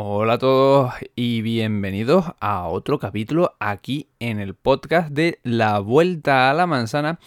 Hola 0.00 0.34
a 0.34 0.38
todos 0.38 0.92
y 1.16 1.42
bienvenidos 1.42 2.24
a 2.38 2.68
otro 2.68 3.00
capítulo 3.00 3.56
aquí 3.58 4.06
en 4.20 4.38
el 4.38 4.54
podcast 4.54 5.10
de 5.10 5.40
La 5.42 5.80
Vuelta 5.80 6.48
a 6.48 6.54
la 6.54 6.68
Manzana. 6.68 7.18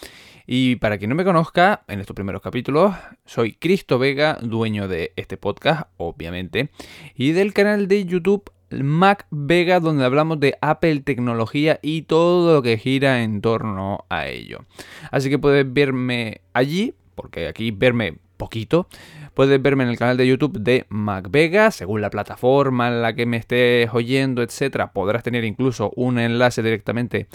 Y 0.46 0.76
para 0.76 0.96
quien 0.96 1.10
no 1.10 1.14
me 1.14 1.22
conozca, 1.22 1.82
en 1.86 2.00
estos 2.00 2.14
primeros 2.14 2.40
capítulos, 2.40 2.94
soy 3.26 3.52
Cristo 3.52 3.98
Vega, 3.98 4.38
dueño 4.40 4.88
de 4.88 5.12
este 5.16 5.36
podcast, 5.36 5.90
obviamente, 5.98 6.70
y 7.14 7.32
del 7.32 7.52
canal 7.52 7.88
de 7.88 8.06
YouTube 8.06 8.50
Mac 8.70 9.26
Vega, 9.30 9.78
donde 9.78 10.06
hablamos 10.06 10.40
de 10.40 10.56
Apple 10.62 11.00
tecnología 11.00 11.78
y 11.82 12.02
todo 12.02 12.54
lo 12.54 12.62
que 12.62 12.78
gira 12.78 13.22
en 13.22 13.42
torno 13.42 14.06
a 14.08 14.28
ello. 14.28 14.64
Así 15.10 15.28
que 15.28 15.38
puedes 15.38 15.70
verme 15.70 16.40
allí, 16.54 16.94
porque 17.16 17.48
aquí 17.48 17.70
verme 17.70 18.16
poquito, 18.38 18.88
Puedes 19.34 19.62
verme 19.62 19.84
en 19.84 19.90
el 19.90 19.98
canal 19.98 20.16
de 20.16 20.26
YouTube 20.26 20.58
de 20.58 20.84
MacVega, 20.90 21.70
según 21.70 22.02
la 22.02 22.10
plataforma 22.10 22.88
en 22.88 23.00
la 23.00 23.14
que 23.14 23.24
me 23.24 23.38
estés 23.38 23.88
oyendo, 23.92 24.42
etcétera. 24.42 24.92
Podrás 24.92 25.22
tener 25.22 25.44
incluso 25.44 25.90
un 25.96 26.18
enlace 26.18 26.62
directamente 26.62 27.28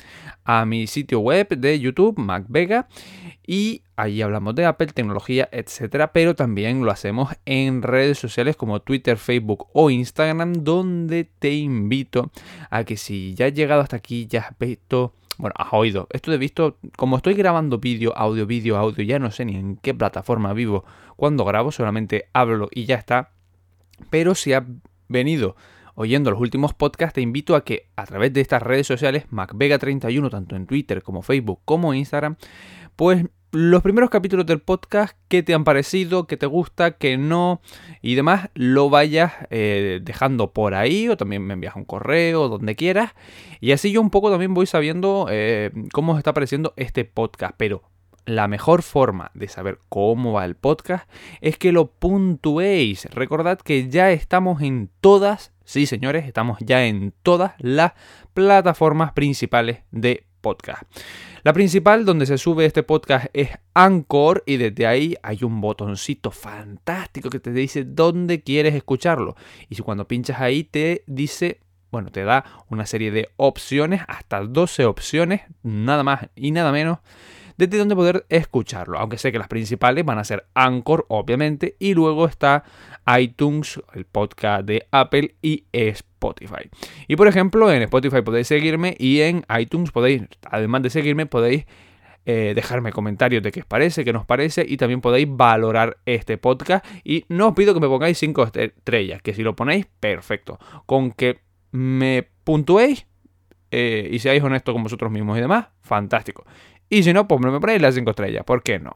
a 0.44 0.66
mi 0.66 0.86
sitio 0.86 1.20
web 1.20 1.48
de 1.50 1.80
YouTube, 1.80 2.20
MacVega. 2.20 2.88
Y 3.46 3.82
ahí 3.96 4.22
hablamos 4.22 4.54
de 4.56 4.66
Apple, 4.66 4.88
tecnología, 4.88 5.50
etcétera. 5.52 6.14
Pero 6.14 6.36
también 6.36 6.86
lo 6.86 6.92
hacemos 6.92 7.34
en 7.46 7.82
redes 7.82 8.20
sociales 8.20 8.56
como 8.56 8.82
Twitter, 8.82 9.18
Facebook 9.18 9.68
o 9.74 9.90
Instagram, 9.90 10.54
donde 10.64 11.24
te 11.40 11.54
invito 11.54 12.32
a 12.70 12.84
que 12.84 12.98
si 12.98 13.34
ya 13.34 13.48
has 13.48 13.54
llegado 13.54 13.82
hasta 13.82 13.96
aquí, 13.96 14.28
ya 14.28 14.42
has 14.42 14.60
visto 14.60 15.14
bueno, 15.38 15.54
has 15.58 15.72
oído. 15.72 16.08
Esto 16.12 16.32
de 16.32 16.38
visto, 16.38 16.78
como 16.96 17.18
estoy 17.18 17.34
grabando 17.34 17.78
vídeo, 17.78 18.16
audio, 18.18 18.46
vídeo, 18.46 18.78
audio, 18.78 19.04
ya 19.04 19.20
no 19.20 19.32
sé 19.32 19.46
ni 19.46 19.56
en 19.56 19.78
qué 19.78 19.94
plataforma 19.94 20.54
vivo 20.54 20.84
cuando 21.16 21.46
grabo, 21.46 21.72
solamente 21.72 22.30
hablo 22.34 22.70
y 22.72 22.86
ya 22.86 22.96
está. 22.96 23.32
Pero 24.10 24.36
si 24.36 24.54
has 24.54 24.64
venido 25.08 25.56
oyendo 25.96 26.30
los 26.30 26.40
últimos 26.40 26.74
podcasts, 26.74 27.16
te 27.16 27.22
invito 27.22 27.56
a 27.56 27.64
que 27.64 27.90
a 27.96 28.06
través 28.06 28.34
de 28.34 28.42
estas 28.42 28.62
redes 28.62 28.86
sociales, 28.86 29.28
MacVega31, 29.32 30.30
tanto 30.30 30.56
en 30.56 30.68
Twitter 30.68 31.02
como 31.02 31.22
Facebook 31.22 31.62
como 31.66 31.94
Instagram, 31.94 32.38
pues 32.96 33.26
los 33.60 33.82
primeros 33.82 34.12
capítulos 34.12 34.46
del 34.46 34.60
podcast, 34.60 35.18
qué 35.30 35.42
te 35.42 35.56
han 35.56 35.64
parecido, 35.64 36.28
qué 36.28 36.38
te 36.38 36.46
gusta, 36.46 36.92
qué 36.92 37.18
no 37.18 37.60
y 38.04 38.14
demás, 38.14 38.52
lo 38.54 38.92
vayas 38.92 39.34
eh, 39.50 40.00
dejando 40.04 40.54
por 40.54 40.76
ahí 40.76 41.10
o 41.10 41.18
también 41.18 41.42
me 41.42 41.56
envías 41.56 41.76
un 41.76 41.84
correo, 41.84 42.50
donde 42.50 42.76
quieras. 42.76 43.16
Y 43.60 43.72
así 43.72 43.92
yo 43.92 44.00
un 44.00 44.12
poco 44.12 44.30
también 44.30 44.54
voy 44.54 44.68
sabiendo 44.68 45.26
eh, 45.32 45.72
cómo 45.92 46.20
está 46.20 46.36
pareciendo 46.36 46.76
este 46.78 47.04
podcast. 47.04 47.56
Pero 47.58 47.82
la 48.28 48.48
mejor 48.48 48.84
forma 48.84 49.32
de 49.34 49.48
saber 49.48 49.80
cómo 49.90 50.34
va 50.34 50.46
el 50.46 50.56
podcast 50.56 51.10
es 51.42 51.58
que 51.58 51.72
lo 51.72 51.88
puntuéis. 51.88 53.06
Recordad 53.06 53.58
que 53.58 53.90
ya 53.90 54.12
estamos 54.12 54.62
en 54.62 54.92
todas, 55.02 55.52
sí 55.66 55.88
señores, 55.88 56.28
estamos 56.28 56.60
ya 56.60 56.86
en 56.86 57.12
todas 57.24 57.54
las 57.58 57.94
plataformas 58.36 59.14
principales 59.14 59.80
de 59.90 60.27
podcast. 60.48 60.84
La 61.44 61.52
principal 61.52 62.06
donde 62.06 62.26
se 62.26 62.38
sube 62.38 62.66
este 62.66 62.84
podcast 62.84 63.28
es 63.34 63.50
Anchor 63.74 64.44
y 64.46 64.56
desde 64.56 64.88
ahí 64.88 65.16
hay 65.22 65.44
un 65.44 65.60
botoncito 65.60 66.32
fantástico 66.32 67.30
que 67.30 67.42
te 67.42 67.52
dice 67.52 67.84
dónde 67.84 68.44
quieres 68.44 68.74
escucharlo. 68.76 69.36
Y 69.68 69.76
si 69.76 69.82
cuando 69.82 70.08
pinchas 70.08 70.40
ahí 70.40 70.64
te 70.64 71.04
dice, 71.06 71.60
bueno, 71.92 72.12
te 72.12 72.24
da 72.24 72.46
una 72.70 72.86
serie 72.86 73.12
de 73.12 73.28
opciones, 73.36 74.04
hasta 74.08 74.40
12 74.40 74.86
opciones, 74.86 75.42
nada 75.64 76.04
más 76.04 76.30
y 76.34 76.52
nada 76.52 76.72
menos 76.72 77.00
desde 77.58 77.78
donde 77.78 77.96
poder 77.96 78.26
escucharlo. 78.30 78.98
Aunque 79.00 79.18
sé 79.18 79.32
que 79.32 79.40
las 79.40 79.48
principales 79.48 80.06
van 80.06 80.20
a 80.20 80.24
ser 80.24 80.46
Anchor, 80.54 81.06
obviamente, 81.10 81.76
y 81.80 81.94
luego 81.94 82.26
está 82.26 82.64
iTunes, 83.20 83.82
el 83.94 84.06
podcast 84.06 84.66
de 84.66 84.88
Apple 84.92 85.36
y 85.42 85.66
Spotify. 85.72 86.70
Y 87.08 87.16
por 87.16 87.28
ejemplo, 87.28 87.72
en 87.72 87.82
Spotify 87.84 88.22
podéis 88.22 88.48
seguirme 88.48 88.96
y 88.98 89.22
en 89.22 89.46
iTunes 89.58 89.92
podéis, 89.92 90.24
además 90.50 90.84
de 90.84 90.90
seguirme, 90.90 91.26
podéis 91.26 91.66
eh, 92.26 92.52
dejarme 92.54 92.92
comentarios 92.92 93.42
de 93.42 93.54
qué 93.54 93.62
os 93.62 93.66
parece, 93.66 94.04
qué 94.04 94.12
nos 94.12 94.26
parece 94.26 94.66
y 94.68 94.76
también 94.76 95.00
podéis 95.00 95.28
valorar 95.30 95.98
este 96.06 96.38
podcast. 96.38 96.86
Y 97.04 97.26
no 97.30 97.48
os 97.48 97.54
pido 97.56 97.74
que 97.74 97.80
me 97.80 97.88
pongáis 97.88 98.18
5 98.18 98.52
estrellas, 98.54 99.22
que 99.22 99.34
si 99.34 99.44
lo 99.44 99.56
ponéis, 99.56 99.88
perfecto. 100.00 100.60
Con 100.86 101.12
que 101.12 101.40
me 101.72 102.28
puntuéis 102.44 103.08
eh, 103.72 104.10
y 104.12 104.20
seáis 104.20 104.44
honestos 104.44 104.74
con 104.74 104.84
vosotros 104.84 105.12
mismos 105.12 105.38
y 105.38 105.42
demás, 105.42 105.68
fantástico. 105.82 106.46
Y 106.90 107.04
si 107.04 107.14
no, 107.14 107.28
pues 107.28 107.42
me 107.42 107.60
ponéis 107.60 107.82
las 107.82 107.96
5 107.96 108.10
estrellas, 108.12 108.44
¿por 108.46 108.64
qué 108.64 108.80
no? 108.80 108.96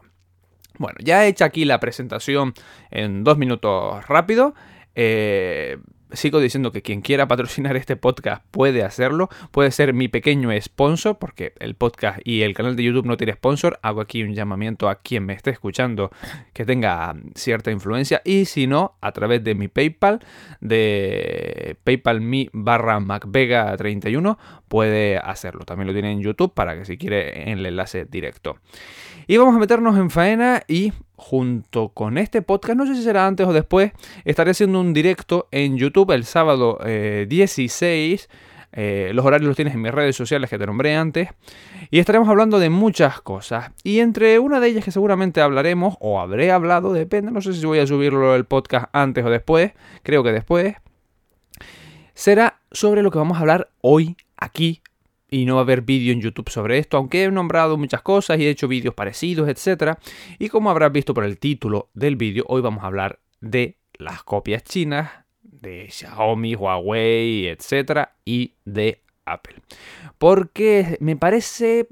Bueno, 0.78 0.98
ya 1.04 1.26
he 1.26 1.28
hecho 1.28 1.46
aquí 1.46 1.66
la 1.66 1.80
presentación 1.80 2.54
en 2.90 3.24
dos 3.24 3.38
minutos 3.38 4.08
rápido. 4.08 4.54
Eh, 4.96 5.78
sigo 6.14 6.40
diciendo 6.40 6.72
que 6.72 6.82
quien 6.82 7.02
quiera 7.02 7.28
patrocinar 7.28 7.76
este 7.76 7.96
podcast 7.96 8.44
puede 8.52 8.84
hacerlo, 8.84 9.30
puede 9.52 9.72
ser 9.72 9.94
mi 9.94 10.08
pequeño 10.08 10.50
sponsor, 10.62 11.18
porque 11.18 11.54
el 11.60 11.76
podcast 11.76 12.20
y 12.24 12.42
el 12.42 12.54
canal 12.54 12.76
de 12.76 12.84
YouTube 12.84 13.06
no 13.06 13.18
tiene 13.18 13.34
sponsor. 13.34 13.80
Hago 13.82 14.02
aquí 14.02 14.24
un 14.24 14.34
llamamiento 14.34 14.90
a 14.90 14.96
quien 14.96 15.26
me 15.26 15.34
esté 15.34 15.52
escuchando 15.52 16.12
que 16.54 16.66
tenga 16.66 17.16
cierta 17.36 17.72
influencia, 17.72 18.22
y 18.26 18.46
si 18.46 18.68
no, 18.68 18.96
a 19.02 19.12
través 19.12 19.44
de 19.44 19.56
mi 19.56 19.68
PayPal, 19.68 20.20
de 20.60 21.78
PayPal.me 21.84 22.50
barra 22.54 23.00
MacVega31, 23.00 24.38
puede 24.68 25.18
hacerlo. 25.18 25.66
También 25.66 25.88
lo 25.88 25.94
tiene 25.94 26.12
en 26.12 26.22
YouTube 26.22 26.54
para 26.54 26.78
que 26.78 26.86
si 26.86 26.98
quiere 26.98 27.50
en 27.50 27.60
el 27.60 27.66
enlace 27.66 28.06
directo. 28.06 28.58
Y 29.28 29.38
vamos 29.38 29.56
a 29.56 29.60
meternos 29.60 29.98
en 29.98 30.10
faena 30.10 30.64
y 30.68 30.94
junto 31.22 31.90
con 31.90 32.18
este 32.18 32.42
podcast, 32.42 32.76
no 32.76 32.88
sé 32.88 32.96
si 32.96 33.04
será 33.04 33.28
antes 33.28 33.48
o 33.48 33.54
después, 33.54 33.92
estaré 34.26 34.52
haciendo 34.52 34.80
un 34.80 34.92
directo 34.92 35.48
en 35.52 35.78
YouTube 35.78 36.12
el 36.12 36.26
sábado 36.26 36.80
16. 36.84 38.24
Eh, 38.24 38.28
eh, 38.74 39.12
los 39.14 39.24
horarios 39.24 39.48
los 39.48 39.56
tienes 39.56 39.76
en 39.76 39.82
mis 39.82 39.92
redes 39.92 40.16
sociales 40.16 40.50
que 40.50 40.58
te 40.58 40.66
nombré 40.66 40.96
antes. 40.96 41.30
Y 41.92 42.00
estaremos 42.00 42.28
hablando 42.28 42.58
de 42.58 42.72
muchas 42.72 43.22
cosas. 43.22 43.72
Y 43.84 44.00
entre 44.00 44.40
una 44.40 44.60
de 44.60 44.70
ellas 44.70 44.84
que 44.84 44.92
seguramente 44.92 45.42
hablaremos, 45.42 45.96
o 46.00 46.20
habré 46.20 46.52
hablado, 46.52 46.92
depende, 46.92 47.32
no 47.32 47.40
sé 47.40 47.54
si 47.54 47.64
voy 47.68 47.78
a 47.78 47.88
subirlo 47.88 48.36
el 48.36 48.46
podcast 48.46 48.88
antes 48.92 49.24
o 49.24 49.30
después, 49.30 49.74
creo 50.02 50.24
que 50.24 50.32
después, 50.32 50.76
será 52.16 52.62
sobre 52.72 53.04
lo 53.04 53.12
que 53.12 53.20
vamos 53.20 53.38
a 53.38 53.42
hablar 53.42 53.70
hoy 53.82 54.18
aquí 54.38 54.82
y 55.32 55.46
no 55.46 55.56
va 55.56 55.62
a 55.62 55.64
haber 55.64 55.82
vídeo 55.82 56.14
en 56.14 56.22
YouTube 56.22 56.50
sobre 56.50 56.78
esto, 56.78 56.98
aunque 56.98 57.24
he 57.24 57.32
nombrado 57.32 57.78
muchas 57.78 58.02
cosas 58.02 58.38
y 58.38 58.46
he 58.46 58.50
hecho 58.50 58.68
vídeos 58.68 58.94
parecidos, 58.94 59.50
etc. 59.50 59.98
Y 60.38 60.50
como 60.50 60.70
habrás 60.70 60.92
visto 60.92 61.14
por 61.14 61.24
el 61.24 61.40
título 61.40 61.90
del 61.94 62.18
vídeo, 62.18 62.44
hoy 62.48 62.62
vamos 62.62 62.84
a 62.84 62.88
hablar 62.88 63.20
de 63.40 63.80
las 63.94 64.24
copias 64.24 64.64
chinas, 64.64 65.10
de 65.42 65.88
Xiaomi, 65.90 66.56
Huawei, 66.56 67.48
etc. 67.48 68.10
y 68.26 68.56
de 68.66 69.02
Apple. 69.26 69.62
Porque 70.18 70.98
me 71.00 71.16
parece 71.16 71.88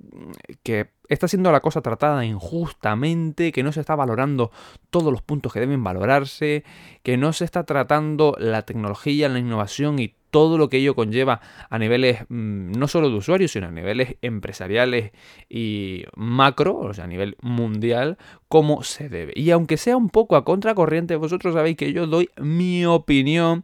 que 0.62 0.90
está 1.08 1.28
siendo 1.30 1.52
la 1.52 1.62
cosa 1.62 1.82
tratada 1.82 2.26
injustamente, 2.26 3.54
que 3.54 3.64
no 3.64 3.72
se 3.72 3.80
está 3.80 3.96
valorando 3.96 4.52
todos 4.90 5.14
los 5.14 5.22
puntos 5.22 5.54
que 5.54 5.62
deben 5.62 5.84
valorarse, 5.84 6.66
que 7.04 7.16
no 7.16 7.32
se 7.32 7.46
está 7.46 7.64
tratando 7.64 8.36
la 8.38 8.64
tecnología, 8.64 9.30
la 9.30 9.40
innovación 9.40 10.00
y 10.00 10.16
todo 10.30 10.58
lo 10.58 10.70
que 10.70 10.78
ello 10.78 10.96
conlleva 10.96 11.42
a 11.70 11.80
niveles 11.80 12.22
mm, 12.30 12.72
no 12.72 12.88
solo 12.88 13.10
de 13.10 13.16
usuarios, 13.16 13.52
sino 13.52 13.68
a 13.68 13.72
niveles 13.72 14.16
empresariales 14.22 15.12
y 15.50 16.04
macro, 16.16 16.78
o 16.78 16.94
sea, 16.94 17.06
a 17.06 17.08
nivel 17.08 17.38
mundial, 17.42 18.18
como 18.48 18.84
se 18.84 19.10
debe. 19.10 19.34
Y 19.36 19.52
aunque 19.52 19.78
sea 19.78 19.98
un 19.98 20.10
poco 20.10 20.36
a 20.36 20.46
contracorriente, 20.46 21.16
vosotros 21.16 21.54
sabéis 21.54 21.78
que 21.78 21.94
yo 21.94 22.08
doy 22.08 22.30
mi 22.38 22.86
opinión 22.86 23.64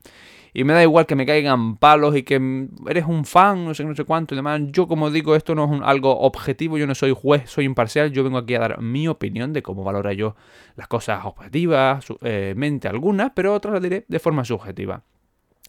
y 0.57 0.63
me 0.63 0.71
da 0.71 0.81
igual 0.81 1.05
que 1.05 1.15
me 1.15 1.25
caigan 1.25 1.75
palos 1.75 2.15
y 2.15 2.23
que 2.23 2.39
mm, 2.39 2.87
eres 2.87 3.05
un 3.05 3.25
fan, 3.25 3.65
no 3.65 3.73
sé, 3.73 3.83
no 3.83 3.93
sé 3.93 4.05
cuánto 4.05 4.33
y 4.33 4.37
demás. 4.37 4.61
Yo, 4.71 4.87
como 4.87 5.11
digo, 5.11 5.35
esto 5.35 5.53
no 5.53 5.75
es 5.75 5.81
algo 5.83 6.17
objetivo, 6.21 6.77
yo 6.77 6.87
no 6.87 6.95
soy 6.95 7.13
juez, 7.13 7.49
soy 7.49 7.65
imparcial, 7.65 8.11
yo 8.13 8.23
vengo 8.23 8.37
aquí 8.37 8.55
a 8.55 8.59
dar 8.59 8.81
mi 8.81 9.07
opinión 9.09 9.51
de 9.51 9.61
cómo 9.61 9.83
valora 9.83 10.13
yo 10.13 10.35
las 10.77 10.87
cosas 10.87 11.25
objetivas, 11.25 12.05
eh, 12.21 12.53
mente 12.55 12.87
algunas, 12.87 13.31
pero 13.35 13.53
otras 13.53 13.73
las 13.73 13.83
diré 13.83 14.05
de 14.07 14.19
forma 14.19 14.45
subjetiva. 14.45 15.03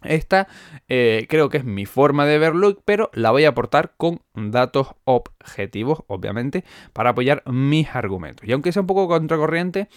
Esta 0.03 0.47
eh, 0.89 1.27
creo 1.29 1.49
que 1.49 1.59
es 1.59 1.65
mi 1.65 1.87
forma 1.87 2.27
de 2.27 2.39
verlo, 2.39 2.77
pero 2.85 3.11
la 3.15 3.31
voy 3.31 3.45
a 3.45 3.51
aportar 3.51 3.95
con 3.97 4.21
datos 4.35 4.89
objetivos, 5.05 6.05
obviamente, 6.07 6.65
para 6.93 7.11
apoyar 7.11 7.43
mis 7.47 7.95
argumentos. 7.95 8.47
Y 8.47 8.53
aunque 8.53 8.73
sea 8.73 8.83
un 8.83 8.87
poco 8.87 9.09
contracorriente, 9.09 9.89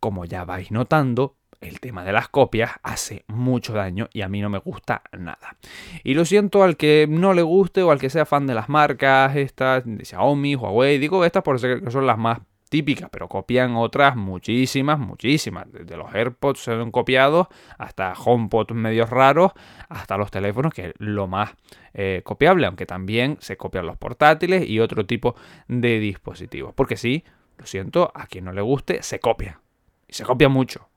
como 0.00 0.24
ya 0.24 0.44
vais 0.44 0.70
notando, 0.70 1.36
el 1.60 1.80
tema 1.80 2.04
de 2.04 2.12
las 2.12 2.28
copias 2.28 2.72
hace 2.82 3.24
mucho 3.28 3.72
daño 3.72 4.08
y 4.12 4.22
a 4.22 4.28
mí 4.28 4.40
no 4.40 4.50
me 4.50 4.58
gusta 4.58 5.02
nada. 5.18 5.56
Y 6.04 6.14
lo 6.14 6.24
siento 6.24 6.62
al 6.62 6.76
que 6.76 7.06
no 7.08 7.34
le 7.34 7.42
guste 7.42 7.82
o 7.82 7.90
al 7.90 7.98
que 7.98 8.10
sea 8.10 8.26
fan 8.26 8.46
de 8.46 8.54
las 8.54 8.68
marcas, 8.68 9.36
estas 9.36 9.84
de 9.86 10.04
Xiaomi, 10.04 10.54
Huawei, 10.54 10.98
digo 10.98 11.24
estas 11.24 11.42
por 11.42 11.58
ser 11.58 11.82
que 11.82 11.90
son 11.90 12.06
las 12.06 12.18
más 12.18 12.40
típica, 12.68 13.08
pero 13.08 13.28
copian 13.28 13.76
otras 13.76 14.16
muchísimas, 14.16 14.98
muchísimas. 14.98 15.70
Desde 15.72 15.96
los 15.96 16.14
AirPods 16.14 16.60
se 16.60 16.72
han 16.72 16.90
copiado 16.90 17.48
hasta 17.78 18.12
HomePod 18.12 18.72
medios 18.72 19.10
raros, 19.10 19.52
hasta 19.88 20.16
los 20.16 20.30
teléfonos, 20.30 20.74
que 20.74 20.88
es 20.88 20.94
lo 20.98 21.26
más 21.26 21.54
eh, 21.94 22.22
copiable, 22.24 22.66
aunque 22.66 22.86
también 22.86 23.36
se 23.40 23.56
copian 23.56 23.86
los 23.86 23.96
portátiles 23.96 24.68
y 24.68 24.80
otro 24.80 25.06
tipo 25.06 25.36
de 25.68 25.98
dispositivos. 25.98 26.74
Porque 26.74 26.96
sí, 26.96 27.24
lo 27.56 27.66
siento, 27.66 28.10
a 28.14 28.26
quien 28.26 28.44
no 28.44 28.52
le 28.52 28.62
guste, 28.62 29.02
se 29.02 29.20
copia. 29.20 29.60
Y 30.08 30.12
se 30.12 30.24
copia 30.24 30.48
mucho. 30.48 30.88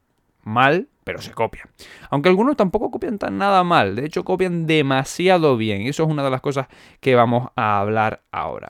Mal, 0.44 0.88
pero 1.04 1.22
se 1.22 1.32
copian. 1.32 1.70
Aunque 2.10 2.30
algunos 2.30 2.56
tampoco 2.56 2.92
copian 2.92 3.18
tan 3.18 3.38
nada 3.38 3.64
mal, 3.64 3.96
de 3.96 4.06
hecho 4.06 4.24
copian 4.24 4.68
demasiado 4.68 5.58
bien. 5.58 5.82
Y 5.82 5.90
eso 5.90 6.04
es 6.04 6.10
una 6.10 6.24
de 6.24 6.30
las 6.30 6.42
cosas 6.42 6.68
que 7.00 7.16
vamos 7.16 7.50
a 7.56 7.80
hablar 7.80 8.24
ahora. 8.32 8.70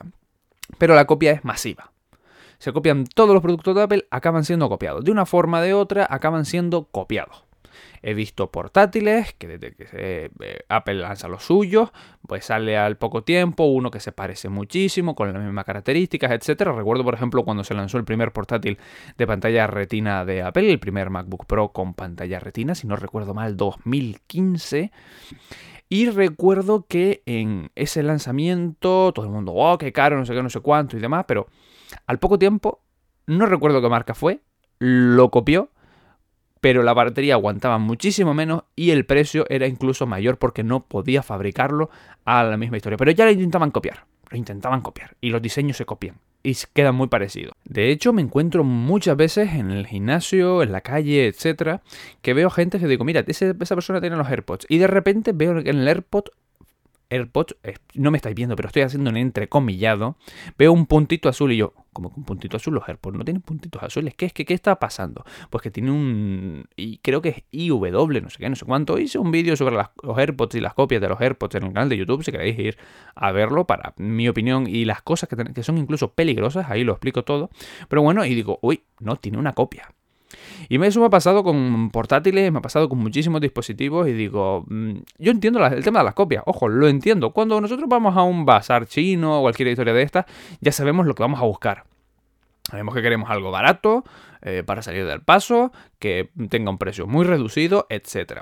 Pero 0.77 0.95
la 0.95 1.05
copia 1.05 1.31
es 1.31 1.43
masiva. 1.43 1.91
Se 2.59 2.73
copian 2.73 3.05
todos 3.05 3.33
los 3.33 3.41
productos 3.41 3.73
de 3.75 3.81
Apple, 3.81 4.07
acaban 4.11 4.45
siendo 4.45 4.69
copiados. 4.69 5.03
De 5.03 5.11
una 5.11 5.25
forma 5.25 5.59
o 5.59 5.61
de 5.61 5.73
otra, 5.73 6.05
acaban 6.09 6.45
siendo 6.45 6.85
copiados. 6.85 7.45
He 8.01 8.13
visto 8.13 8.51
portátiles 8.51 9.33
que 9.33 9.47
desde 9.47 9.75
que 9.75 9.87
eh, 9.91 10.59
Apple 10.69 10.95
lanza 10.95 11.27
los 11.27 11.43
suyos, 11.43 11.91
pues 12.27 12.45
sale 12.45 12.77
al 12.77 12.97
poco 12.97 13.23
tiempo 13.23 13.65
uno 13.65 13.91
que 13.91 13.99
se 13.99 14.11
parece 14.11 14.49
muchísimo, 14.49 15.15
con 15.15 15.33
las 15.33 15.43
mismas 15.43 15.65
características, 15.65 16.31
etcétera. 16.31 16.71
Recuerdo, 16.71 17.03
por 17.03 17.13
ejemplo, 17.13 17.43
cuando 17.43 17.63
se 17.63 17.73
lanzó 17.73 17.97
el 17.97 18.05
primer 18.05 18.31
portátil 18.31 18.77
de 19.17 19.27
pantalla 19.27 19.67
retina 19.67 20.23
de 20.23 20.43
Apple, 20.43 20.71
el 20.71 20.79
primer 20.79 21.09
MacBook 21.09 21.45
Pro 21.45 21.69
con 21.69 21.93
pantalla 21.93 22.39
retina, 22.39 22.75
si 22.75 22.87
no 22.87 22.95
recuerdo 22.95 23.33
mal, 23.33 23.57
2015. 23.57 24.91
Y 25.89 26.09
recuerdo 26.09 26.85
que 26.87 27.23
en 27.25 27.71
ese 27.75 28.03
lanzamiento 28.03 29.11
todo 29.11 29.25
el 29.25 29.31
mundo, 29.31 29.53
oh, 29.55 29.77
qué 29.77 29.91
caro, 29.91 30.17
no 30.17 30.25
sé 30.25 30.33
qué, 30.33 30.43
no 30.43 30.49
sé 30.49 30.59
cuánto 30.59 30.95
y 30.95 30.99
demás, 30.99 31.25
pero 31.27 31.47
al 32.05 32.19
poco 32.19 32.37
tiempo, 32.37 32.83
no 33.25 33.47
recuerdo 33.47 33.81
qué 33.81 33.89
marca 33.89 34.13
fue, 34.13 34.41
lo 34.77 35.31
copió 35.31 35.71
pero 36.61 36.83
la 36.83 36.93
batería 36.93 37.35
aguantaba 37.35 37.77
muchísimo 37.77 38.33
menos 38.33 38.63
y 38.75 38.91
el 38.91 39.05
precio 39.05 39.45
era 39.49 39.67
incluso 39.67 40.05
mayor 40.05 40.37
porque 40.37 40.63
no 40.63 40.85
podía 40.85 41.23
fabricarlo 41.23 41.89
a 42.25 42.43
la 42.43 42.57
misma 42.57 42.77
historia. 42.77 42.97
Pero 42.97 43.11
ya 43.11 43.25
lo 43.25 43.31
intentaban 43.31 43.71
copiar, 43.71 44.05
lo 44.29 44.37
intentaban 44.37 44.81
copiar 44.81 45.15
y 45.21 45.29
los 45.29 45.41
diseños 45.41 45.77
se 45.77 45.85
copian 45.85 46.17
y 46.43 46.55
quedan 46.73 46.95
muy 46.95 47.07
parecidos. 47.07 47.53
De 47.65 47.91
hecho, 47.91 48.13
me 48.13 48.21
encuentro 48.21 48.63
muchas 48.63 49.17
veces 49.17 49.53
en 49.53 49.71
el 49.71 49.87
gimnasio, 49.87 50.63
en 50.63 50.71
la 50.71 50.81
calle, 50.81 51.27
etcétera, 51.27 51.81
que 52.21 52.33
veo 52.33 52.49
gente 52.49 52.79
que 52.79 52.87
digo, 52.87 53.03
mira, 53.03 53.23
esa 53.27 53.53
persona 53.53 54.01
tiene 54.01 54.15
los 54.15 54.27
AirPods 54.27 54.65
y 54.69 54.77
de 54.77 54.87
repente 54.87 55.31
veo 55.33 55.59
en 55.59 55.67
el 55.67 55.87
AirPod 55.87 56.25
AirPods, 57.09 57.55
no 57.95 58.11
me 58.11 58.17
estáis 58.17 58.35
viendo, 58.35 58.55
pero 58.55 58.67
estoy 58.67 58.83
haciendo 58.83 59.09
un 59.09 59.17
entrecomillado, 59.17 60.17
veo 60.57 60.71
un 60.71 60.85
puntito 60.85 61.29
azul 61.29 61.51
y 61.51 61.57
yo, 61.57 61.73
como 61.93 62.13
que 62.13 62.19
un 62.19 62.25
puntito 62.25 62.57
azul, 62.57 62.73
los 62.73 62.87
AirPods 62.87 63.17
no 63.17 63.25
tienen 63.25 63.41
puntitos 63.41 63.81
azules, 63.81 64.13
¿qué 64.15 64.25
es 64.27 64.33
que 64.33 64.45
qué 64.45 64.53
está 64.53 64.79
pasando? 64.79 65.23
Pues 65.49 65.61
que 65.61 65.71
tiene 65.71 65.91
un, 65.91 66.65
y 66.75 66.97
creo 66.99 67.21
que 67.21 67.29
es 67.29 67.43
IW, 67.51 68.21
no 68.21 68.29
sé 68.29 68.37
qué, 68.37 68.49
no 68.49 68.55
sé 68.55 68.65
cuánto, 68.65 68.99
hice 68.99 69.17
un 69.17 69.31
vídeo 69.31 69.55
sobre 69.55 69.75
los 69.75 70.17
AirPods 70.17 70.55
y 70.55 70.61
las 70.61 70.73
copias 70.73 71.01
de 71.01 71.09
los 71.09 71.19
AirPods 71.19 71.55
en 71.55 71.63
el 71.63 71.73
canal 71.73 71.89
de 71.89 71.97
YouTube, 71.97 72.23
si 72.23 72.31
queréis 72.31 72.57
ir 72.59 72.77
a 73.15 73.31
verlo 73.31 73.65
para 73.65 73.93
mi 73.97 74.29
opinión 74.29 74.67
y 74.67 74.85
las 74.85 75.01
cosas 75.01 75.29
que, 75.29 75.35
que 75.53 75.63
son 75.63 75.77
incluso 75.77 76.13
peligrosas, 76.13 76.69
ahí 76.69 76.83
lo 76.83 76.93
explico 76.93 77.23
todo, 77.23 77.49
pero 77.87 78.01
bueno, 78.01 78.25
y 78.25 78.35
digo, 78.35 78.59
uy, 78.61 78.83
no, 78.99 79.15
tiene 79.15 79.37
una 79.37 79.53
copia, 79.53 79.93
y 80.67 80.81
eso 80.83 80.99
me 80.99 81.07
ha 81.07 81.09
pasado 81.09 81.43
con 81.43 81.89
portátiles, 81.89 82.51
me 82.51 82.59
ha 82.59 82.61
pasado 82.61 82.89
con 82.89 82.99
muchísimos 82.99 83.41
dispositivos 83.41 84.07
y 84.07 84.13
digo, 84.13 84.65
mm, 84.67 84.97
yo 85.17 85.31
entiendo 85.31 85.65
el 85.65 85.83
tema 85.83 85.99
de 85.99 86.05
las 86.05 86.13
copias, 86.13 86.43
ojo, 86.45 86.67
lo 86.67 86.87
entiendo. 86.87 87.31
Cuando 87.31 87.59
nosotros 87.59 87.89
vamos 87.89 88.15
a 88.15 88.23
un 88.23 88.45
bazar 88.45 88.85
chino 88.85 89.39
o 89.39 89.41
cualquier 89.41 89.69
historia 89.69 89.93
de 89.93 90.03
esta, 90.03 90.25
ya 90.61 90.71
sabemos 90.71 91.05
lo 91.07 91.15
que 91.15 91.23
vamos 91.23 91.39
a 91.39 91.45
buscar. 91.45 91.85
Sabemos 92.69 92.93
que 92.93 93.01
queremos 93.01 93.31
algo 93.31 93.49
barato 93.49 94.03
eh, 94.43 94.61
para 94.63 94.83
salir 94.83 95.05
del 95.07 95.21
paso, 95.21 95.71
que 95.97 96.29
tenga 96.49 96.69
un 96.69 96.77
precio 96.77 97.07
muy 97.07 97.25
reducido, 97.25 97.87
etc. 97.89 98.41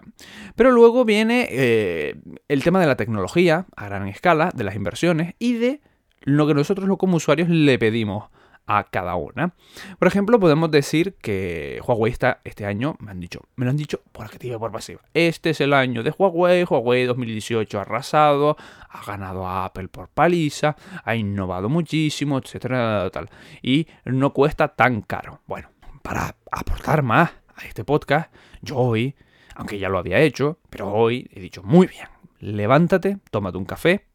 Pero 0.55 0.71
luego 0.71 1.05
viene 1.05 1.47
eh, 1.49 2.15
el 2.49 2.63
tema 2.63 2.81
de 2.81 2.87
la 2.87 2.97
tecnología 2.97 3.67
a 3.77 3.85
gran 3.85 4.07
escala, 4.09 4.51
de 4.53 4.65
las 4.65 4.75
inversiones 4.75 5.35
y 5.39 5.53
de 5.53 5.81
lo 6.21 6.45
que 6.45 6.53
nosotros 6.53 6.89
como 6.97 7.15
usuarios 7.15 7.47
le 7.47 7.79
pedimos 7.79 8.25
a 8.67 8.83
cada 8.83 9.15
una. 9.15 9.53
Por 9.97 10.07
ejemplo, 10.07 10.39
podemos 10.39 10.69
decir 10.69 11.15
que 11.21 11.81
Huawei 11.85 12.11
está 12.11 12.41
este 12.43 12.65
año, 12.65 12.97
me 12.99 13.11
han 13.11 13.19
dicho, 13.19 13.41
me 13.55 13.65
lo 13.65 13.71
han 13.71 13.77
dicho 13.77 14.01
por 14.11 14.25
activa 14.25 14.57
y 14.57 14.59
por 14.59 14.71
pasiva. 14.71 15.01
Este 15.13 15.51
es 15.51 15.61
el 15.61 15.73
año 15.73 16.03
de 16.03 16.13
Huawei, 16.15 16.65
Huawei 16.65 17.05
2018 17.05 17.79
ha 17.79 17.81
arrasado, 17.81 18.57
ha 18.89 19.03
ganado 19.05 19.47
a 19.47 19.65
Apple 19.65 19.87
por 19.87 20.09
paliza, 20.09 20.75
ha 21.03 21.15
innovado 21.15 21.69
muchísimo, 21.69 22.37
etcétera, 22.37 23.09
tal. 23.11 23.29
Y 23.61 23.87
no 24.05 24.33
cuesta 24.33 24.67
tan 24.67 25.01
caro. 25.01 25.41
Bueno, 25.47 25.69
para 26.03 26.35
aportar 26.51 27.03
más 27.03 27.31
a 27.55 27.65
este 27.65 27.85
podcast, 27.85 28.31
yo 28.61 28.75
hoy, 28.75 29.15
aunque 29.55 29.79
ya 29.79 29.87
lo 29.87 29.97
había 29.97 30.19
hecho, 30.19 30.59
pero 30.69 30.91
hoy 30.91 31.29
he 31.33 31.39
dicho, 31.39 31.63
muy 31.63 31.87
bien, 31.87 32.07
levántate, 32.39 33.19
tómate 33.31 33.57
un 33.57 33.65
café, 33.65 34.05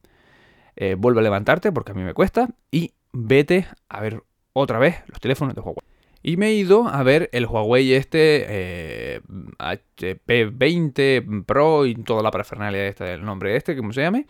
eh, 0.76 0.94
vuelve 0.98 1.20
a 1.20 1.22
levantarte 1.22 1.72
porque 1.72 1.92
a 1.92 1.94
mí 1.94 2.02
me 2.02 2.14
cuesta 2.14 2.48
y 2.70 2.92
vete 3.12 3.66
a 3.88 4.00
ver 4.00 4.22
otra 4.52 4.78
vez 4.78 5.02
los 5.06 5.20
teléfonos 5.20 5.54
de 5.54 5.60
Huawei. 5.60 5.82
Y 6.22 6.36
me 6.36 6.48
he 6.48 6.54
ido 6.54 6.86
a 6.86 7.02
ver 7.02 7.28
el 7.32 7.46
Huawei 7.46 7.94
este 7.94 9.20
HP 9.58 10.46
20 10.46 11.26
Pro 11.44 11.84
y 11.84 11.96
toda 11.96 12.22
la 12.22 12.30
parafernalia 12.30 12.86
este 12.86 13.04
del 13.04 13.24
nombre 13.24 13.56
este, 13.56 13.76
como 13.76 13.92
se 13.92 14.02
llame. 14.02 14.26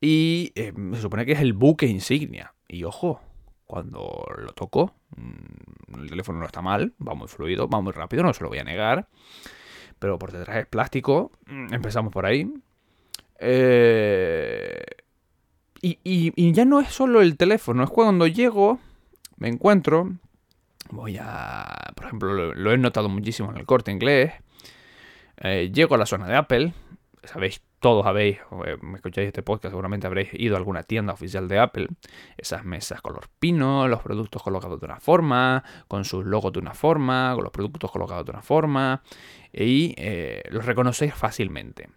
Y 0.00 0.52
eh, 0.54 0.72
se 0.94 1.00
supone 1.00 1.26
que 1.26 1.32
es 1.32 1.40
el 1.40 1.52
buque 1.52 1.86
insignia. 1.86 2.54
Y 2.68 2.84
ojo, 2.84 3.20
cuando 3.66 4.26
lo 4.38 4.52
toco, 4.52 4.94
mm, 5.16 6.00
el 6.00 6.08
teléfono 6.08 6.38
no 6.38 6.46
está 6.46 6.62
mal, 6.62 6.94
va 7.06 7.14
muy 7.14 7.28
fluido, 7.28 7.68
va 7.68 7.80
muy 7.82 7.92
rápido, 7.92 8.22
no 8.22 8.32
se 8.32 8.42
lo 8.42 8.48
voy 8.48 8.58
a 8.58 8.64
negar. 8.64 9.08
Pero 9.98 10.18
por 10.18 10.32
detrás 10.32 10.56
es 10.58 10.66
plástico, 10.66 11.32
mm, 11.46 11.74
empezamos 11.74 12.12
por 12.12 12.24
ahí. 12.24 12.50
Eh, 13.38 14.84
y 15.82 16.52
ya 16.52 16.64
no 16.64 16.80
es 16.80 16.88
solo 16.88 17.20
el 17.20 17.36
teléfono, 17.36 17.84
es 17.84 17.90
cuando 17.90 18.26
llego 18.26 18.80
me 19.36 19.48
encuentro, 19.48 20.12
voy 20.90 21.18
a, 21.20 21.92
por 21.94 22.06
ejemplo, 22.06 22.54
lo, 22.54 22.72
he 22.72 22.78
notado 22.78 23.08
muchísimo 23.08 23.50
en 23.50 23.58
el 23.58 23.66
corte 23.66 23.92
inglés, 23.92 24.32
eh, 25.38 25.70
llego 25.72 25.94
a 25.94 25.98
la 25.98 26.06
zona 26.06 26.26
de 26.26 26.36
Apple, 26.36 26.72
sabéis, 27.24 27.62
todos 27.80 28.06
habéis, 28.06 28.38
eh, 28.64 28.76
me 28.80 28.96
escucháis 28.96 29.26
este 29.26 29.42
podcast, 29.42 29.72
seguramente 29.72 30.06
habréis 30.06 30.30
ido 30.32 30.56
a 30.56 30.58
alguna 30.58 30.82
tienda 30.82 31.12
oficial 31.12 31.48
de 31.48 31.58
Apple, 31.58 31.88
esas 32.36 32.64
mesas 32.64 33.02
color 33.02 33.28
pino, 33.38 33.86
los 33.88 34.02
productos 34.02 34.42
colocados 34.42 34.80
de 34.80 34.86
una 34.86 35.00
forma, 35.00 35.62
con 35.88 36.04
sus 36.04 36.24
logos 36.24 36.52
de 36.52 36.60
una 36.60 36.74
forma, 36.74 37.32
con 37.34 37.44
los 37.44 37.52
productos 37.52 37.90
colocados 37.90 38.24
de 38.24 38.32
una 38.32 38.42
forma, 38.42 39.02
y 39.52 39.94
eh, 39.98 40.42
los 40.50 40.64
reconocéis 40.64 41.14
fácilmente. 41.14 41.90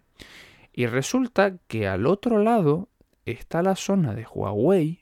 Y 0.72 0.86
resulta 0.86 1.56
que 1.66 1.88
al 1.88 2.06
otro 2.06 2.38
lado 2.38 2.88
está 3.24 3.62
la 3.62 3.76
zona 3.76 4.14
de 4.14 4.24
Huawei 4.24 4.99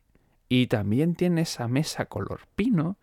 y 0.49 0.67
también 0.67 1.15
tiene 1.15 1.43
esa 1.43 1.69
mesa 1.69 2.07
color 2.07 2.41
pino. 2.55 2.97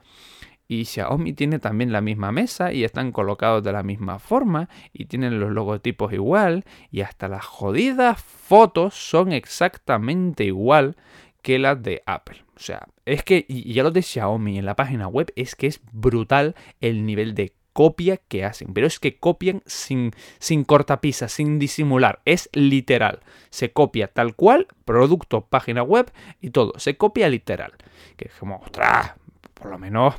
Y 0.67 0.85
Xiaomi 0.85 1.33
tiene 1.33 1.59
también 1.59 1.91
la 1.91 2.01
misma 2.01 2.31
mesa 2.31 2.73
y 2.73 2.83
están 2.83 3.11
colocados 3.11 3.63
de 3.63 3.71
la 3.71 3.83
misma 3.83 4.17
forma 4.17 4.67
y 4.93 5.05
tienen 5.05 5.39
los 5.39 5.51
logotipos 5.51 6.11
igual 6.11 6.65
y 6.89 7.01
hasta 7.01 7.27
las 7.27 7.45
jodidas 7.45 8.19
fotos 8.19 8.95
son 8.95 9.31
exactamente 9.31 10.43
igual 10.43 10.95
que 11.43 11.59
las 11.59 11.83
de 11.83 12.01
Apple. 12.07 12.43
O 12.55 12.59
sea, 12.59 12.87
es 13.05 13.21
que 13.21 13.45
ya 13.47 13.83
los 13.83 13.93
de 13.93 14.01
Xiaomi 14.01 14.57
en 14.57 14.65
la 14.65 14.75
página 14.75 15.07
web 15.07 15.31
es 15.35 15.55
que 15.55 15.67
es 15.67 15.79
brutal 15.91 16.55
el 16.81 17.05
nivel 17.05 17.35
de 17.35 17.53
copia 17.75 18.15
que 18.15 18.45
hacen. 18.45 18.73
Pero 18.73 18.87
es 18.87 18.99
que 19.01 19.17
copian 19.17 19.61
sin, 19.65 20.13
sin 20.39 20.63
cortapisas, 20.63 21.33
sin 21.33 21.59
disimular. 21.59 22.21
Es 22.23 22.49
literal. 22.53 23.19
Se 23.49 23.73
copia 23.73 24.07
tal 24.07 24.33
cual, 24.33 24.67
producto, 24.85 25.41
página 25.41 25.83
web 25.83 26.09
y 26.39 26.51
todo. 26.51 26.71
Se 26.77 26.95
copia 26.95 27.27
literal. 27.27 27.73
Que 28.15 28.29
es 28.29 28.33
como, 28.35 28.59
ostras, 28.59 29.11
por 29.53 29.69
lo 29.69 29.77
menos 29.77 30.15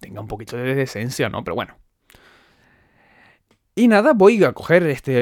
tenga 0.00 0.20
un 0.20 0.26
poquito 0.26 0.56
de 0.56 0.74
decencia, 0.74 1.28
¿no? 1.28 1.44
Pero 1.44 1.54
bueno. 1.54 1.76
Y 3.76 3.86
nada, 3.86 4.12
voy 4.12 4.42
a 4.42 4.52
coger 4.52 4.82
este 4.88 5.12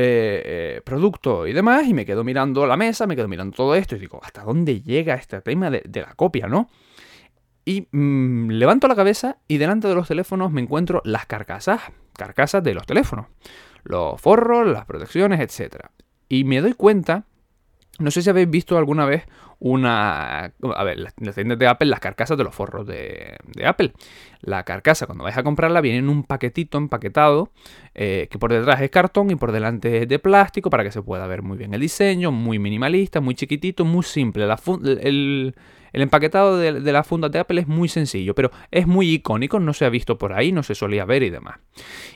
eh, 0.76 0.80
producto 0.80 1.46
y 1.46 1.52
demás 1.52 1.86
y 1.86 1.92
me 1.92 2.06
quedo 2.06 2.24
mirando 2.24 2.66
la 2.66 2.78
mesa, 2.78 3.06
me 3.06 3.14
quedo 3.14 3.28
mirando 3.28 3.54
todo 3.54 3.74
esto 3.74 3.96
y 3.96 3.98
digo, 3.98 4.20
¿hasta 4.22 4.42
dónde 4.42 4.80
llega 4.80 5.14
este 5.16 5.42
tema 5.42 5.70
de, 5.70 5.82
de 5.86 6.00
la 6.00 6.14
copia, 6.14 6.46
no? 6.48 6.70
Y 7.64 7.88
mm, 7.92 8.50
levanto 8.50 8.88
la 8.88 8.96
cabeza 8.96 9.38
y 9.48 9.58
delante 9.58 9.88
de 9.88 9.94
los 9.94 10.08
teléfonos 10.08 10.50
me 10.50 10.60
encuentro 10.60 11.00
las 11.04 11.26
carcasas, 11.26 11.80
carcasas 12.16 12.62
de 12.62 12.74
los 12.74 12.86
teléfonos, 12.86 13.26
los 13.84 14.20
forros, 14.20 14.66
las 14.66 14.84
protecciones, 14.84 15.40
etc. 15.40 15.86
Y 16.28 16.44
me 16.44 16.60
doy 16.60 16.74
cuenta, 16.74 17.24
no 17.98 18.10
sé 18.10 18.22
si 18.22 18.30
habéis 18.30 18.50
visto 18.50 18.76
alguna 18.78 19.04
vez 19.04 19.24
una... 19.64 20.52
A 20.74 20.84
ver, 20.84 20.98
las, 20.98 21.14
tiendas 21.14 21.56
de 21.56 21.68
Apple, 21.68 21.88
las 21.88 22.00
carcasas 22.00 22.36
de 22.36 22.42
los 22.42 22.52
forros 22.52 22.84
de, 22.84 23.36
Apple. 23.64 23.92
La 24.40 24.64
carcasa, 24.64 25.06
cuando 25.06 25.22
vais 25.22 25.36
a 25.36 25.44
comprarla, 25.44 25.80
viene 25.80 25.98
en 25.98 26.08
un 26.08 26.24
paquetito 26.24 26.78
empaquetado, 26.78 27.52
eh, 27.94 28.26
que 28.28 28.40
por 28.40 28.52
detrás 28.52 28.80
es 28.80 28.90
cartón 28.90 29.30
y 29.30 29.36
por 29.36 29.52
delante 29.52 30.02
es 30.02 30.08
de 30.08 30.18
plástico, 30.18 30.68
para 30.68 30.82
que 30.82 30.90
se 30.90 31.00
pueda 31.00 31.28
ver 31.28 31.42
muy 31.42 31.56
bien 31.56 31.74
el 31.74 31.80
diseño, 31.80 32.32
muy 32.32 32.58
minimalista, 32.58 33.20
muy 33.20 33.36
chiquitito, 33.36 33.84
muy 33.84 34.02
simple. 34.02 34.48
La 34.48 34.58
el, 35.00 35.54
el 35.92 36.02
empaquetado 36.02 36.56
de, 36.56 36.80
la 36.80 37.04
funda 37.04 37.28
de 37.28 37.38
Apple 37.38 37.60
es 37.60 37.68
muy 37.68 37.88
sencillo, 37.88 38.34
pero 38.34 38.50
es 38.70 38.86
muy 38.86 39.10
icónico, 39.12 39.60
no 39.60 39.72
se 39.72 39.84
ha 39.84 39.90
visto 39.90 40.18
por 40.18 40.32
ahí, 40.32 40.52
no 40.52 40.62
se 40.62 40.74
solía 40.74 41.04
ver 41.04 41.22
y 41.22 41.30
demás. 41.30 41.58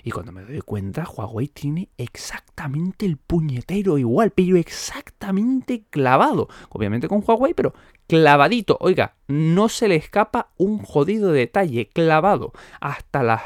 Y 0.03 0.11
cuando 0.11 0.33
me 0.33 0.43
doy 0.45 0.61
cuenta, 0.61 1.07
Huawei 1.09 1.49
tiene 1.49 1.91
exactamente 1.99 3.07
el 3.07 3.17
puñetero 3.17 3.99
igual, 3.99 4.31
pero 4.31 4.57
exactamente 4.57 5.85
clavado. 5.91 6.49
Obviamente 6.71 7.09
con 7.09 7.23
Huawei, 7.27 7.55
pero 7.55 7.75
clavadito. 8.07 8.79
Oiga, 8.81 9.17
no 9.29 9.69
se 9.69 9.89
le 9.89 9.97
escapa 9.97 10.51
un 10.57 10.79
jodido 10.79 11.33
detalle, 11.33 11.89
clavado. 11.89 12.53
Hasta 12.81 13.23
las 13.23 13.43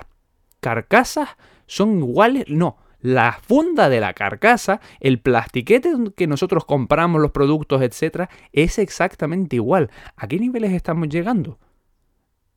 carcasas 0.61 1.31
son 1.67 1.99
iguales, 1.99 2.45
no 2.49 2.77
la 3.01 3.39
funda 3.43 3.89
de 3.89 4.01
la 4.01 4.13
carcasa, 4.15 4.81
el 5.01 5.21
plastiquete 5.21 5.93
que 6.17 6.27
nosotros 6.27 6.65
compramos 6.65 7.21
los 7.21 7.31
productos, 7.31 7.83
etcétera, 7.83 8.31
es 8.53 8.79
exactamente 8.79 9.57
igual. 9.57 9.91
¿A 10.17 10.29
qué 10.29 10.39
niveles 10.39 10.73
estamos 10.73 11.09
llegando? 11.09 11.59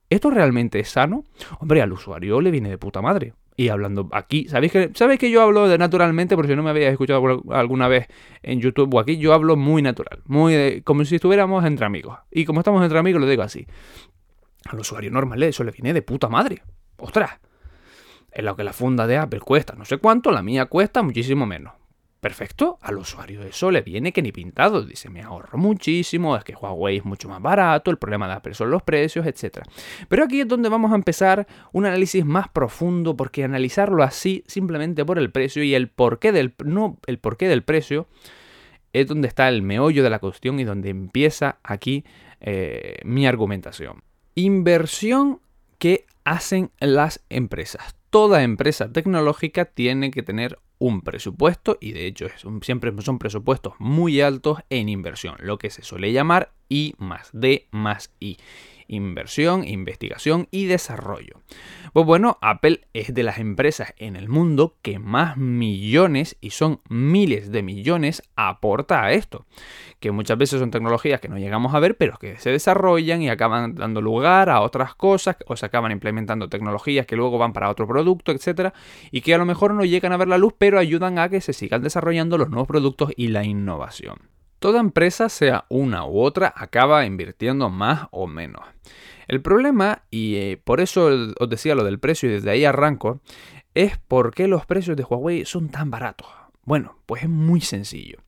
¿Esto 0.10 0.30
realmente 0.30 0.80
es 0.80 0.90
sano? 0.90 1.24
Hombre, 1.60 1.82
al 1.82 1.92
usuario 1.92 2.40
le 2.42 2.52
viene 2.52 2.70
de 2.70 2.78
puta 2.78 3.02
madre. 3.02 3.34
Y 3.56 3.70
hablando 3.70 4.10
aquí, 4.12 4.48
¿sabéis 4.48 4.72
que, 4.72 4.92
¿sabéis 4.96 5.20
que 5.20 5.30
yo 5.30 5.42
hablo 5.42 5.68
de 5.68 5.78
naturalmente? 5.78 6.36
Por 6.36 6.48
si 6.48 6.56
no 6.56 6.64
me 6.64 6.72
habéis 6.72 6.88
escuchado 6.88 7.44
alguna 7.52 7.88
vez 7.88 8.08
en 8.42 8.60
YouTube 8.60 8.94
o 8.94 9.00
aquí, 9.00 9.18
yo 9.18 9.34
hablo 9.34 9.56
muy 9.56 9.82
natural, 9.82 10.22
muy 10.26 10.82
como 10.82 11.06
si 11.06 11.16
estuviéramos 11.16 11.64
entre 11.66 11.86
amigos. 11.86 12.18
Y 12.32 12.46
como 12.46 12.62
estamos 12.62 12.84
entre 12.84 12.98
amigos, 12.98 13.22
lo 13.22 13.28
digo 13.28 13.44
así. 13.44 13.68
Al 14.66 14.80
usuario 14.80 15.12
normal 15.12 15.42
eso 15.44 15.64
le 15.64 15.72
viene 15.72 15.94
de 15.94 16.02
puta 16.02 16.30
madre. 16.30 16.64
¡Ostras! 16.98 17.40
En 18.36 18.46
lo 18.46 18.56
que 18.56 18.64
la 18.64 18.74
funda 18.74 19.06
de 19.08 19.18
Apple 19.18 19.40
cuesta 19.40 19.76
no 19.76 19.86
sé 19.86 19.98
cuánto, 19.98 20.32
la 20.32 20.42
mía 20.42 20.66
cuesta 20.66 21.04
muchísimo 21.04 21.46
menos. 21.46 21.74
Perfecto, 22.24 22.80
al 22.82 23.00
usuario 23.00 23.44
eso 23.44 23.70
le 23.70 23.82
viene 23.82 24.14
que 24.14 24.22
ni 24.22 24.32
pintado. 24.32 24.82
Dice, 24.84 25.10
me 25.10 25.22
ahorro 25.22 25.58
muchísimo, 25.58 26.38
es 26.38 26.46
que 26.46 26.56
Huawei 26.56 27.00
es 27.00 27.04
mucho 27.04 27.28
más 27.28 27.42
barato, 27.42 27.92
el 27.92 27.98
problema 27.98 28.30
de 28.30 28.36
Apple 28.36 28.54
son 28.54 28.72
los 28.72 28.82
precios, 28.82 29.26
etc. 29.26 29.64
Pero 30.08 30.24
aquí 30.24 30.40
es 30.40 30.48
donde 30.48 30.70
vamos 30.70 30.94
a 30.94 30.96
empezar 30.96 31.46
un 31.74 31.86
análisis 31.86 32.24
más 32.24 32.48
profundo, 32.48 33.18
porque 33.18 33.44
analizarlo 33.44 34.04
así, 34.04 34.42
simplemente 34.48 35.04
por 35.04 35.20
el 35.20 35.32
precio 35.32 35.64
y 35.64 35.76
el 35.76 35.90
porqué 35.90 36.32
del, 36.32 36.54
no, 36.64 36.98
el 37.08 37.20
porqué 37.20 37.50
del 37.50 37.64
precio, 37.64 38.08
es 38.94 39.06
donde 39.06 39.28
está 39.28 39.50
el 39.50 39.62
meollo 39.62 40.02
de 40.02 40.10
la 40.10 40.20
cuestión 40.20 40.62
y 40.62 40.64
donde 40.64 40.92
empieza 40.92 41.58
aquí 41.62 42.06
eh, 42.40 43.00
mi 43.04 43.28
argumentación. 43.28 44.02
Inversión 44.36 45.42
que 45.78 46.06
hacen 46.24 46.72
las 46.80 47.24
empresas. 47.30 47.96
Toda 48.10 48.44
empresa 48.44 48.92
tecnológica 48.92 49.66
tiene 49.66 50.12
que 50.12 50.24
tener 50.24 50.60
un 50.78 51.02
presupuesto 51.02 51.78
y 51.80 51.94
de 51.94 52.08
hecho 52.08 52.28
siempre 52.62 52.92
son 53.02 53.18
presupuestos 53.18 53.74
muy 53.80 54.22
altos 54.22 54.60
en 54.70 54.90
inversión, 54.90 55.36
lo 55.40 55.58
que 55.58 55.70
se 55.70 55.82
suele 55.82 56.12
llamar 56.12 56.54
I 56.70 56.94
más 56.98 57.30
D 57.32 57.68
más 57.72 58.12
I 58.20 58.38
inversión, 58.88 59.68
investigación 59.68 60.48
y 60.52 60.66
desarrollo. 60.66 61.42
Pues 61.94 62.06
bueno, 62.06 62.40
Apple 62.42 62.82
es 62.94 63.14
de 63.14 63.22
las 63.22 63.38
empresas 63.38 63.94
en 63.98 64.16
el 64.16 64.28
mundo 64.28 64.78
que 64.82 64.98
más 64.98 65.38
millones, 65.38 66.38
y 66.42 66.50
son 66.50 66.82
miles 66.90 67.52
de 67.52 67.62
millones, 67.62 68.24
aporta 68.36 69.04
a 69.04 69.12
esto. 69.12 69.46
Que 70.00 70.12
muchas 70.12 70.38
veces 70.38 70.60
son 70.60 70.72
tecnologías 70.72 71.22
que 71.22 71.30
no 71.30 71.38
llegamos 71.38 71.76
a 71.76 71.80
ver, 71.80 71.96
pero 71.96 72.18
que 72.18 72.38
se 72.38 72.50
desarrollan 72.50 73.22
y 73.22 73.30
acaban 73.30 73.76
dando 73.76 74.02
lugar 74.02 74.50
a 74.50 74.62
otras 74.62 74.96
cosas, 74.96 75.38
o 75.46 75.56
se 75.56 75.66
acaban 75.66 75.92
implementando 75.92 76.50
tecnologías 76.50 77.06
que 77.06 77.16
luego 77.16 77.38
van 77.38 77.54
para 77.54 77.70
otro 77.70 77.88
producto, 77.88 78.32
etc. 78.32 78.74
Y 79.12 79.22
que 79.22 79.36
a 79.36 79.38
lo 79.38 79.46
mejor 79.46 79.74
no 79.74 79.86
llegan 79.86 80.14
a 80.14 80.18
ver 80.18 80.28
la 80.28 80.40
luz, 80.40 80.54
pero 80.58 80.80
ayudan 80.80 81.20
a 81.20 81.30
que 81.30 81.42
se 81.42 81.54
sigan 81.54 81.84
desarrollando 81.84 82.38
los 82.38 82.50
nuevos 82.50 82.68
productos 82.68 83.12
y 83.16 83.28
la 83.28 83.44
innovación. 83.44 84.33
Toda 84.64 84.80
empresa, 84.80 85.28
sea 85.28 85.66
una 85.68 86.06
u 86.06 86.22
otra, 86.22 86.54
acaba 86.56 87.06
invirtiendo 87.06 87.70
más 87.70 88.08
o 88.12 88.28
menos. 88.28 88.64
El 89.28 89.42
problema, 89.42 90.04
y 90.10 90.36
eh, 90.38 90.62
por 90.64 90.80
eso 90.80 91.10
os 91.38 91.50
decía 91.50 91.76
lo 91.76 91.84
del 91.84 92.00
precio 92.00 92.30
y 92.30 92.32
desde 92.32 92.50
ahí 92.50 92.64
arranco, 92.64 93.20
es 93.74 93.98
por 93.98 94.34
qué 94.34 94.48
los 94.48 94.66
precios 94.66 94.96
de 94.96 95.04
Huawei 95.04 95.44
son 95.44 95.68
tan 95.68 95.92
baratos. 95.92 96.30
Bueno, 96.64 96.96
pues 97.06 97.24
es 97.24 97.30
muy 97.30 97.60
sencillo. 97.60 98.20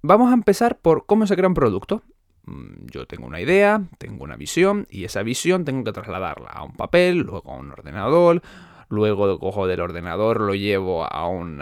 Vamos 0.00 0.30
a 0.30 0.34
empezar 0.34 0.78
por 0.78 1.04
cómo 1.04 1.26
se 1.26 1.36
crea 1.36 1.48
un 1.48 1.54
producto. 1.54 2.02
Mm, 2.46 2.86
yo 2.90 3.04
tengo 3.04 3.26
una 3.26 3.42
idea, 3.42 3.82
tengo 3.98 4.24
una 4.24 4.36
visión 4.36 4.86
y 4.88 5.04
esa 5.04 5.22
visión 5.22 5.66
tengo 5.66 5.84
que 5.84 5.92
trasladarla 5.92 6.48
a 6.48 6.64
un 6.64 6.72
papel, 6.72 7.18
luego 7.18 7.52
a 7.52 7.56
un 7.56 7.70
ordenador, 7.72 8.40
luego 8.88 9.38
cojo 9.38 9.66
del 9.66 9.80
ordenador, 9.80 10.40
lo 10.40 10.54
llevo 10.54 11.04
a 11.04 11.28
un 11.28 11.60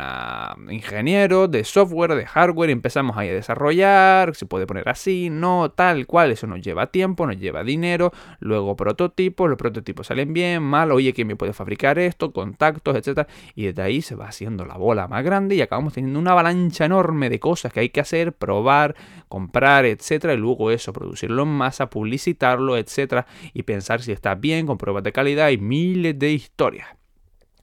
ingeniero 0.70 1.48
de 1.48 1.64
software, 1.64 2.14
de 2.14 2.26
hardware, 2.26 2.70
y 2.70 2.72
empezamos 2.72 3.16
ahí 3.16 3.28
a 3.28 3.34
desarrollar, 3.34 4.34
se 4.34 4.46
puede 4.46 4.66
poner 4.66 4.88
así, 4.88 5.30
no, 5.30 5.70
tal 5.70 6.06
cual, 6.06 6.32
eso 6.32 6.46
nos 6.46 6.60
lleva 6.60 6.88
tiempo, 6.88 7.26
nos 7.26 7.38
lleva 7.38 7.64
dinero, 7.64 8.12
luego 8.40 8.76
prototipos, 8.76 9.48
los 9.48 9.58
prototipos 9.58 10.06
salen 10.06 10.32
bien, 10.32 10.62
mal, 10.62 10.92
oye, 10.92 11.12
¿quién 11.12 11.28
me 11.28 11.36
puede 11.36 11.52
fabricar 11.52 11.98
esto? 11.98 12.32
Contactos, 12.32 12.96
etcétera, 12.96 13.28
y 13.54 13.66
desde 13.66 13.82
ahí 13.82 14.02
se 14.02 14.14
va 14.14 14.28
haciendo 14.28 14.64
la 14.64 14.76
bola 14.76 15.08
más 15.08 15.24
grande 15.24 15.54
y 15.54 15.62
acabamos 15.62 15.94
teniendo 15.94 16.18
una 16.18 16.32
avalancha 16.32 16.84
enorme 16.84 17.30
de 17.30 17.40
cosas 17.40 17.72
que 17.72 17.80
hay 17.80 17.88
que 17.88 18.00
hacer, 18.00 18.32
probar, 18.32 18.94
comprar, 19.28 19.84
etcétera, 19.86 20.34
y 20.34 20.36
luego 20.36 20.70
eso, 20.70 20.92
producirlo 20.92 21.42
en 21.44 21.48
masa, 21.48 21.88
publicitarlo, 21.90 22.76
etcétera, 22.76 23.26
y 23.52 23.62
pensar 23.62 24.02
si 24.02 24.12
está 24.12 24.34
bien, 24.34 24.66
con 24.66 24.78
pruebas 24.78 25.02
de 25.02 25.12
calidad 25.12 25.50
y 25.50 25.58
miles 25.58 26.18
de 26.18 26.32
historias. 26.32 27.03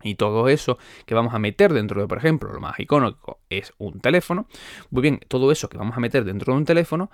Y 0.03 0.15
todo 0.15 0.49
eso 0.49 0.77
que 1.05 1.15
vamos 1.15 1.33
a 1.33 1.39
meter 1.39 1.73
dentro 1.73 2.01
de, 2.01 2.07
por 2.07 2.17
ejemplo, 2.17 2.51
lo 2.51 2.59
más 2.59 2.79
icónico 2.79 3.39
es 3.49 3.73
un 3.77 3.99
teléfono. 3.99 4.47
Muy 4.89 5.01
bien, 5.01 5.19
todo 5.27 5.51
eso 5.51 5.69
que 5.69 5.77
vamos 5.77 5.97
a 5.97 5.99
meter 5.99 6.23
dentro 6.23 6.53
de 6.53 6.59
un 6.59 6.65
teléfono 6.65 7.11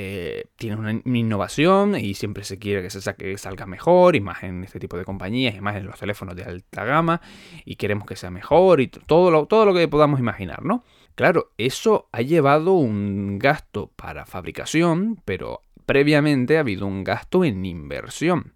eh, 0.00 0.44
tiene 0.54 0.76
una, 0.76 0.92
innovación 0.92 1.96
y 1.96 2.14
siempre 2.14 2.44
se 2.44 2.56
quiere 2.60 2.82
que 2.82 2.90
se 2.90 3.00
saque, 3.00 3.36
salga 3.36 3.66
mejor, 3.66 4.14
y 4.14 4.20
más 4.20 4.44
en 4.44 4.62
este 4.62 4.78
tipo 4.78 4.96
de 4.96 5.04
compañías, 5.04 5.56
y 5.56 5.60
más 5.60 5.74
en 5.74 5.86
los 5.86 5.98
teléfonos 5.98 6.36
de 6.36 6.44
alta 6.44 6.84
gama, 6.84 7.20
y 7.64 7.74
queremos 7.74 8.06
que 8.06 8.14
sea 8.14 8.30
mejor, 8.30 8.80
y 8.80 8.86
todo 8.86 9.32
lo, 9.32 9.46
todo 9.46 9.64
lo 9.66 9.74
que 9.74 9.88
podamos 9.88 10.20
imaginar, 10.20 10.64
¿no? 10.64 10.84
Claro, 11.16 11.50
eso 11.58 12.08
ha 12.12 12.22
llevado 12.22 12.74
un 12.74 13.40
gasto 13.40 13.90
para 13.96 14.24
fabricación, 14.24 15.20
pero 15.24 15.62
previamente 15.84 16.58
ha 16.58 16.60
habido 16.60 16.86
un 16.86 17.02
gasto 17.02 17.44
en 17.44 17.64
inversión. 17.64 18.54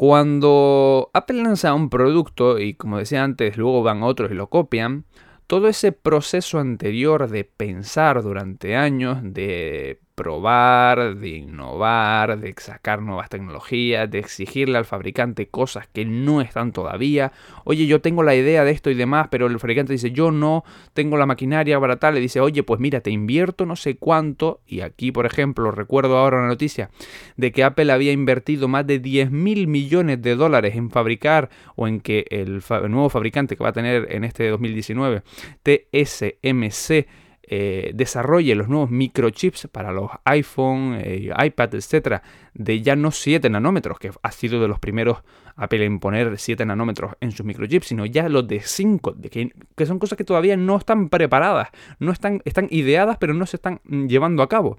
Cuando 0.00 1.10
Apple 1.12 1.42
lanza 1.42 1.74
un 1.74 1.90
producto 1.90 2.58
y 2.58 2.72
como 2.72 2.96
decía 2.96 3.22
antes, 3.22 3.58
luego 3.58 3.82
van 3.82 4.02
otros 4.02 4.30
y 4.30 4.34
lo 4.34 4.48
copian, 4.48 5.04
todo 5.46 5.68
ese 5.68 5.92
proceso 5.92 6.58
anterior 6.58 7.28
de 7.28 7.44
pensar 7.44 8.22
durante 8.22 8.76
años, 8.76 9.18
de 9.22 10.00
probar, 10.20 11.16
de 11.16 11.28
innovar, 11.30 12.38
de 12.38 12.54
sacar 12.58 13.00
nuevas 13.00 13.30
tecnologías, 13.30 14.10
de 14.10 14.18
exigirle 14.18 14.76
al 14.76 14.84
fabricante 14.84 15.48
cosas 15.48 15.88
que 15.90 16.04
no 16.04 16.42
están 16.42 16.72
todavía. 16.72 17.32
Oye, 17.64 17.86
yo 17.86 18.02
tengo 18.02 18.22
la 18.22 18.34
idea 18.34 18.62
de 18.62 18.70
esto 18.70 18.90
y 18.90 18.94
demás, 18.94 19.28
pero 19.30 19.46
el 19.46 19.58
fabricante 19.58 19.94
dice, 19.94 20.10
yo 20.10 20.30
no 20.30 20.62
tengo 20.92 21.16
la 21.16 21.24
maquinaria 21.24 21.80
para 21.80 21.96
tal. 21.96 22.16
Le 22.16 22.20
dice, 22.20 22.38
oye, 22.38 22.62
pues 22.62 22.80
mira, 22.80 23.00
te 23.00 23.10
invierto 23.10 23.64
no 23.64 23.76
sé 23.76 23.96
cuánto. 23.96 24.60
Y 24.66 24.82
aquí, 24.82 25.10
por 25.10 25.24
ejemplo, 25.24 25.70
recuerdo 25.70 26.18
ahora 26.18 26.36
una 26.36 26.48
noticia 26.48 26.90
de 27.38 27.50
que 27.50 27.64
Apple 27.64 27.90
había 27.90 28.12
invertido 28.12 28.68
más 28.68 28.86
de 28.86 28.98
10 28.98 29.30
mil 29.30 29.68
millones 29.68 30.20
de 30.20 30.36
dólares 30.36 30.76
en 30.76 30.90
fabricar 30.90 31.48
o 31.76 31.88
en 31.88 31.98
que 31.98 32.26
el, 32.28 32.62
el 32.68 32.90
nuevo 32.90 33.08
fabricante 33.08 33.56
que 33.56 33.62
va 33.62 33.70
a 33.70 33.72
tener 33.72 34.06
en 34.10 34.24
este 34.24 34.50
2019, 34.50 35.22
TSMC, 35.62 37.06
eh, 37.52 37.90
desarrolle 37.94 38.54
los 38.54 38.68
nuevos 38.68 38.90
microchips 38.90 39.66
para 39.72 39.90
los 39.90 40.08
iPhone, 40.24 40.96
eh, 41.00 41.32
iPad, 41.36 41.74
etcétera, 41.74 42.22
de 42.54 42.80
ya 42.80 42.94
no 42.94 43.10
7 43.10 43.50
nanómetros, 43.50 43.98
que 43.98 44.12
ha 44.22 44.30
sido 44.30 44.60
de 44.60 44.68
los 44.68 44.78
primeros 44.78 45.24
Apple 45.56 45.84
en 45.84 45.98
poner 45.98 46.38
7 46.38 46.64
nanómetros 46.64 47.14
en 47.18 47.32
sus 47.32 47.44
microchips, 47.44 47.88
sino 47.88 48.06
ya 48.06 48.28
los 48.28 48.46
de 48.46 48.60
5, 48.60 49.14
de 49.14 49.30
que, 49.30 49.52
que, 49.76 49.84
son 49.84 49.98
cosas 49.98 50.16
que 50.16 50.22
todavía 50.22 50.56
no 50.56 50.76
están 50.76 51.08
preparadas, 51.08 51.70
no 51.98 52.12
están, 52.12 52.40
están 52.44 52.68
ideadas, 52.70 53.16
pero 53.18 53.34
no 53.34 53.44
se 53.46 53.56
están 53.56 53.80
llevando 53.84 54.44
a 54.44 54.48
cabo. 54.48 54.78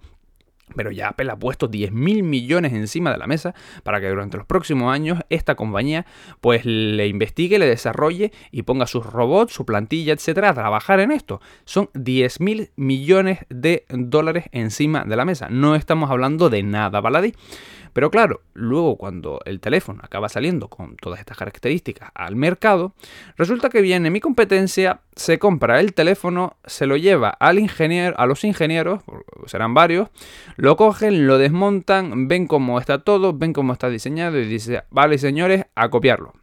Pero 0.76 0.92
ya 0.92 1.10
Apple 1.10 1.32
ha 1.32 1.38
puesto 1.38 1.68
10 1.68 1.92
mil 1.92 2.24
millones 2.24 2.74
encima 2.74 3.12
de 3.12 3.18
la 3.18 3.28
mesa 3.28 3.54
para 3.84 4.00
que 4.00 4.10
durante 4.10 4.38
los 4.38 4.46
próximos 4.46 4.94
años 4.94 5.20
esta 5.30 5.56
compañía 5.56 6.06
pues 6.40 6.66
le 6.66 7.08
investigue, 7.08 7.60
le 7.60 7.66
desarrolle 7.66 8.32
y 8.52 8.64
ponga 8.64 8.88
sus 8.88 9.06
robots, 9.06 9.54
su 9.54 9.66
plantilla, 9.66 10.14
etcétera, 10.14 10.50
a 10.50 10.54
trabajar 10.54 11.00
en 11.00 11.12
esto. 11.12 11.42
Son 11.66 11.90
10 11.94 12.40
mil 12.40 12.72
millones 12.76 13.40
de 13.50 13.86
dólares 13.90 14.46
encima 14.52 15.04
de 15.04 15.16
la 15.16 15.26
mesa. 15.26 15.48
No 15.50 15.76
estamos 15.76 16.10
hablando 16.10 16.50
de 16.50 16.64
nada 16.64 17.02
baladí. 17.02 17.34
Pero 17.94 18.10
claro, 18.10 18.42
luego 18.54 18.98
cuando 18.98 19.40
el 19.46 19.60
teléfono 19.60 20.02
acaba 20.04 20.30
saliendo 20.30 20.70
con 20.70 20.96
todas 20.96 21.20
estas 21.20 21.38
características 21.38 22.12
al 22.14 22.36
mercado, 22.36 22.94
resulta 23.38 23.70
que 23.70 23.82
viene 23.82 24.10
mi 24.10 24.20
competencia, 24.20 25.02
se 25.16 25.40
compra 25.40 25.80
el 25.80 25.94
teléfono, 25.94 26.58
se 26.66 26.86
lo 26.86 26.98
lleva 26.98 27.30
al 27.30 27.60
ingeniero, 27.60 28.16
a 28.18 28.26
los 28.26 28.44
ingenieros, 28.44 29.02
serán 29.46 29.74
varios, 29.74 30.10
lo 30.56 30.76
cogen, 30.78 31.28
lo 31.28 31.38
desmontan, 31.38 32.28
ven 32.28 32.48
cómo 32.48 32.80
está 32.80 33.04
todo, 33.04 33.34
ven 33.34 33.54
cómo 33.54 33.74
está 33.74 33.90
diseñado 33.90 34.40
y 34.40 34.46
dice, 34.46 34.84
vale 34.90 35.18
señores, 35.18 35.66
a 35.76 35.90
copiarlo. 35.90 36.34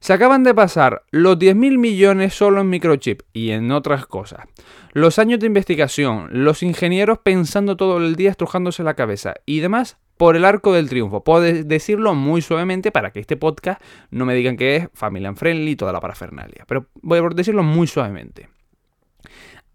Se 0.00 0.14
acaban 0.14 0.44
de 0.44 0.54
pasar 0.54 1.04
los 1.10 1.38
10.000 1.38 1.76
millones 1.76 2.32
solo 2.32 2.62
en 2.62 2.70
microchip 2.70 3.20
y 3.34 3.50
en 3.50 3.70
otras 3.70 4.06
cosas. 4.06 4.46
Los 4.92 5.18
años 5.18 5.40
de 5.40 5.46
investigación, 5.46 6.28
los 6.32 6.62
ingenieros 6.62 7.18
pensando 7.18 7.76
todo 7.76 7.98
el 7.98 8.16
día 8.16 8.30
estrujándose 8.30 8.82
la 8.82 8.94
cabeza 8.94 9.34
y 9.44 9.60
demás 9.60 9.98
por 10.16 10.36
el 10.36 10.46
arco 10.46 10.72
del 10.72 10.88
triunfo. 10.88 11.22
Puedo 11.22 11.42
decirlo 11.42 12.14
muy 12.14 12.40
suavemente 12.40 12.90
para 12.90 13.10
que 13.10 13.20
este 13.20 13.36
podcast 13.36 13.82
no 14.10 14.24
me 14.24 14.34
digan 14.34 14.56
que 14.56 14.76
es 14.76 14.88
family 14.94 15.34
friendly 15.34 15.72
y 15.72 15.76
toda 15.76 15.92
la 15.92 16.00
parafernalia. 16.00 16.64
Pero 16.66 16.86
voy 17.02 17.18
a 17.18 17.22
decirlo 17.34 17.62
muy 17.62 17.86
suavemente. 17.86 18.48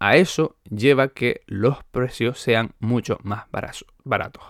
A 0.00 0.16
eso 0.16 0.56
lleva 0.68 1.06
que 1.08 1.42
los 1.46 1.84
precios 1.84 2.40
sean 2.40 2.72
mucho 2.80 3.18
más 3.22 3.44
baratos. 4.04 4.42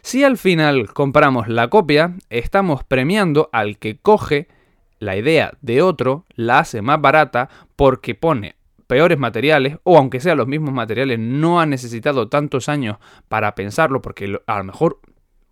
Si 0.00 0.24
al 0.24 0.38
final 0.38 0.92
compramos 0.92 1.46
la 1.48 1.68
copia, 1.68 2.14
estamos 2.30 2.84
premiando 2.84 3.50
al 3.52 3.78
que 3.78 3.98
coge 3.98 4.48
la 5.04 5.16
idea 5.16 5.52
de 5.60 5.82
otro 5.82 6.24
la 6.34 6.60
hace 6.60 6.82
más 6.82 7.00
barata 7.00 7.48
porque 7.76 8.14
pone 8.14 8.56
peores 8.86 9.18
materiales, 9.18 9.78
o 9.82 9.96
aunque 9.96 10.20
sean 10.20 10.36
los 10.38 10.46
mismos 10.46 10.74
materiales, 10.74 11.18
no 11.18 11.60
ha 11.60 11.66
necesitado 11.66 12.28
tantos 12.28 12.68
años 12.68 12.98
para 13.28 13.54
pensarlo, 13.54 14.02
porque 14.02 14.38
a 14.46 14.58
lo 14.58 14.64
mejor 14.64 15.00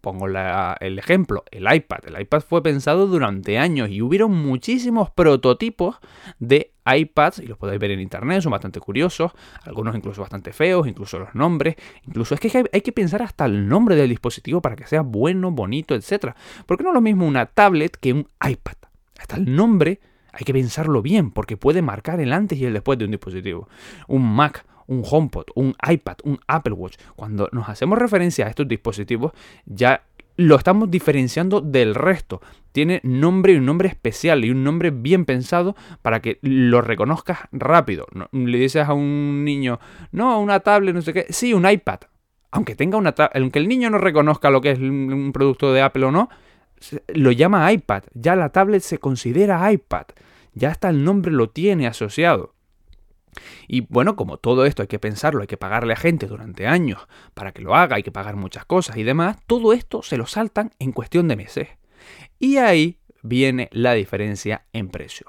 Pongo 0.02 0.26
el 0.26 0.98
ejemplo, 0.98 1.44
el 1.52 1.72
iPad. 1.72 2.00
El 2.06 2.20
iPad 2.20 2.40
fue 2.40 2.60
pensado 2.60 3.06
durante 3.06 3.56
años 3.56 3.88
y 3.88 4.02
hubieron 4.02 4.32
muchísimos 4.32 5.12
prototipos 5.12 6.00
de 6.40 6.72
iPads, 6.84 7.38
y 7.38 7.46
los 7.46 7.56
podéis 7.56 7.78
ver 7.78 7.92
en 7.92 8.00
internet, 8.00 8.42
son 8.42 8.50
bastante 8.50 8.80
curiosos, 8.80 9.30
algunos 9.62 9.94
incluso 9.94 10.20
bastante 10.20 10.52
feos, 10.52 10.88
incluso 10.88 11.20
los 11.20 11.32
nombres, 11.36 11.76
incluso 12.04 12.34
es 12.34 12.40
que 12.40 12.64
hay 12.72 12.80
que 12.80 12.90
pensar 12.90 13.22
hasta 13.22 13.44
el 13.44 13.68
nombre 13.68 13.94
del 13.94 14.08
dispositivo 14.08 14.60
para 14.60 14.74
que 14.74 14.88
sea 14.88 15.02
bueno, 15.02 15.52
bonito, 15.52 15.94
etc. 15.94 16.34
Porque 16.66 16.82
no 16.82 16.90
es 16.90 16.94
lo 16.94 17.00
mismo 17.00 17.24
una 17.24 17.46
tablet 17.46 17.96
que 17.96 18.12
un 18.12 18.26
iPad. 18.44 18.81
Hasta 19.22 19.36
el 19.36 19.54
nombre 19.54 20.00
hay 20.32 20.44
que 20.44 20.52
pensarlo 20.52 21.02
bien, 21.02 21.30
porque 21.30 21.56
puede 21.56 21.82
marcar 21.82 22.20
el 22.20 22.32
antes 22.32 22.58
y 22.58 22.66
el 22.66 22.72
después 22.72 22.98
de 22.98 23.06
un 23.06 23.10
dispositivo. 23.10 23.68
Un 24.06 24.34
Mac 24.34 24.64
un 24.86 25.04
HomePod, 25.08 25.44
un 25.54 25.74
iPad, 25.88 26.16
un 26.24 26.38
Apple 26.46 26.74
Watch, 26.74 26.96
cuando 27.16 27.48
nos 27.52 27.68
hacemos 27.68 27.98
referencia 27.98 28.46
a 28.46 28.48
estos 28.48 28.68
dispositivos, 28.68 29.32
ya 29.64 30.02
lo 30.36 30.56
estamos 30.56 30.90
diferenciando 30.90 31.60
del 31.60 31.94
resto. 31.94 32.40
Tiene 32.72 33.00
nombre 33.04 33.52
y 33.52 33.56
un 33.56 33.66
nombre 33.66 33.88
especial 33.88 34.44
y 34.44 34.50
un 34.50 34.64
nombre 34.64 34.90
bien 34.90 35.24
pensado 35.24 35.76
para 36.00 36.20
que 36.20 36.38
lo 36.42 36.80
reconozcas 36.80 37.40
rápido. 37.52 38.06
le 38.32 38.58
dices 38.58 38.88
a 38.88 38.94
un 38.94 39.44
niño, 39.44 39.78
no, 40.10 40.40
una 40.40 40.60
tablet, 40.60 40.94
no 40.94 41.02
sé 41.02 41.12
qué. 41.12 41.26
Sí, 41.28 41.52
un 41.52 41.68
iPad. 41.68 42.00
Aunque 42.50 42.74
tenga 42.74 42.98
una 42.98 43.14
aunque 43.34 43.58
el 43.58 43.68
niño 43.68 43.88
no 43.88 43.98
reconozca 43.98 44.50
lo 44.50 44.60
que 44.60 44.72
es 44.72 44.78
un 44.78 45.30
producto 45.32 45.72
de 45.72 45.80
Apple 45.80 46.04
o 46.04 46.10
no, 46.10 46.28
lo 47.08 47.32
llama 47.32 47.70
iPad. 47.72 48.04
Ya 48.14 48.36
la 48.36 48.50
tablet 48.50 48.82
se 48.82 48.98
considera 48.98 49.70
iPad. 49.70 50.06
Ya 50.54 50.70
hasta 50.70 50.88
el 50.88 51.04
nombre 51.04 51.32
lo 51.32 51.50
tiene 51.50 51.86
asociado. 51.86 52.54
Y 53.66 53.82
bueno, 53.82 54.16
como 54.16 54.36
todo 54.36 54.66
esto 54.66 54.82
hay 54.82 54.88
que 54.88 54.98
pensarlo, 54.98 55.40
hay 55.40 55.46
que 55.46 55.56
pagarle 55.56 55.94
a 55.94 55.96
gente 55.96 56.26
durante 56.26 56.66
años 56.66 57.08
para 57.34 57.52
que 57.52 57.62
lo 57.62 57.74
haga, 57.74 57.96
hay 57.96 58.02
que 58.02 58.12
pagar 58.12 58.36
muchas 58.36 58.66
cosas 58.66 58.96
y 58.96 59.02
demás, 59.02 59.38
todo 59.46 59.72
esto 59.72 60.02
se 60.02 60.18
lo 60.18 60.26
saltan 60.26 60.72
en 60.78 60.92
cuestión 60.92 61.28
de 61.28 61.36
meses. 61.36 61.68
Y 62.38 62.58
ahí 62.58 62.98
viene 63.22 63.68
la 63.72 63.94
diferencia 63.94 64.66
en 64.72 64.88
precio. 64.88 65.26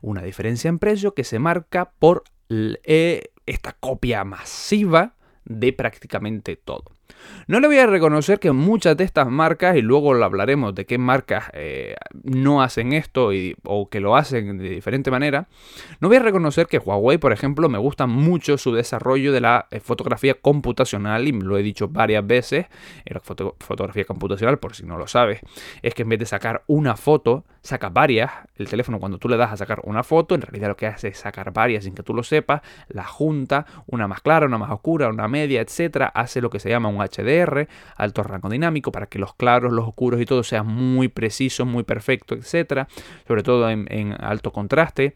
Una 0.00 0.22
diferencia 0.22 0.68
en 0.68 0.78
precio 0.78 1.14
que 1.14 1.24
se 1.24 1.38
marca 1.38 1.92
por 1.98 2.24
eh, 2.48 3.30
esta 3.46 3.72
copia 3.74 4.24
masiva 4.24 5.14
de 5.44 5.72
prácticamente 5.72 6.56
todo. 6.56 6.97
No 7.46 7.60
le 7.60 7.66
voy 7.66 7.78
a 7.78 7.86
reconocer 7.86 8.38
que 8.38 8.52
muchas 8.52 8.96
de 8.96 9.04
estas 9.04 9.28
marcas, 9.28 9.76
y 9.76 9.82
luego 9.82 10.12
hablaremos 10.22 10.74
de 10.74 10.84
qué 10.84 10.98
marcas 10.98 11.44
eh, 11.54 11.96
no 12.22 12.62
hacen 12.62 12.92
esto 12.92 13.30
o 13.64 13.88
que 13.88 14.00
lo 14.00 14.16
hacen 14.16 14.58
de 14.58 14.68
diferente 14.68 15.10
manera, 15.10 15.48
no 16.00 16.08
voy 16.08 16.18
a 16.18 16.22
reconocer 16.22 16.66
que 16.66 16.78
Huawei, 16.78 17.18
por 17.18 17.32
ejemplo, 17.32 17.68
me 17.68 17.78
gusta 17.78 18.06
mucho 18.06 18.58
su 18.58 18.72
desarrollo 18.72 19.32
de 19.32 19.40
la 19.40 19.66
eh, 19.70 19.80
fotografía 19.80 20.34
computacional, 20.34 21.26
y 21.26 21.32
lo 21.32 21.56
he 21.56 21.62
dicho 21.62 21.88
varias 21.88 22.26
veces, 22.26 22.66
la 23.06 23.20
fotografía 23.20 24.04
computacional, 24.04 24.58
por 24.58 24.74
si 24.74 24.84
no 24.84 24.98
lo 24.98 25.06
sabes, 25.06 25.40
es 25.82 25.94
que 25.94 26.02
en 26.02 26.10
vez 26.10 26.18
de 26.18 26.26
sacar 26.26 26.62
una 26.66 26.96
foto, 26.96 27.44
saca 27.68 27.90
varias. 27.90 28.30
El 28.56 28.68
teléfono 28.68 28.98
cuando 28.98 29.18
tú 29.18 29.28
le 29.28 29.36
das 29.36 29.52
a 29.52 29.56
sacar 29.56 29.80
una 29.84 30.02
foto, 30.02 30.34
en 30.34 30.40
realidad 30.40 30.68
lo 30.68 30.76
que 30.76 30.86
hace 30.86 31.08
es 31.08 31.18
sacar 31.18 31.52
varias 31.52 31.84
sin 31.84 31.94
que 31.94 32.02
tú 32.02 32.14
lo 32.14 32.22
sepas, 32.22 32.62
la 32.88 33.04
junta, 33.04 33.66
una 33.86 34.08
más 34.08 34.22
clara, 34.22 34.46
una 34.46 34.58
más 34.58 34.70
oscura, 34.70 35.08
una 35.08 35.28
media, 35.28 35.60
etcétera, 35.60 36.06
hace 36.06 36.40
lo 36.40 36.48
que 36.48 36.60
se 36.60 36.70
llama 36.70 36.88
un 36.88 36.96
HDR, 36.96 37.68
alto 37.96 38.22
rango 38.22 38.48
dinámico, 38.48 38.90
para 38.90 39.06
que 39.06 39.18
los 39.18 39.34
claros, 39.34 39.72
los 39.72 39.86
oscuros 39.86 40.20
y 40.20 40.24
todo 40.24 40.42
sea 40.42 40.62
muy 40.62 41.08
preciso, 41.08 41.66
muy 41.66 41.82
perfecto, 41.82 42.34
etcétera, 42.34 42.88
sobre 43.26 43.42
todo 43.42 43.68
en 43.68 44.16
alto 44.18 44.50
contraste 44.50 45.14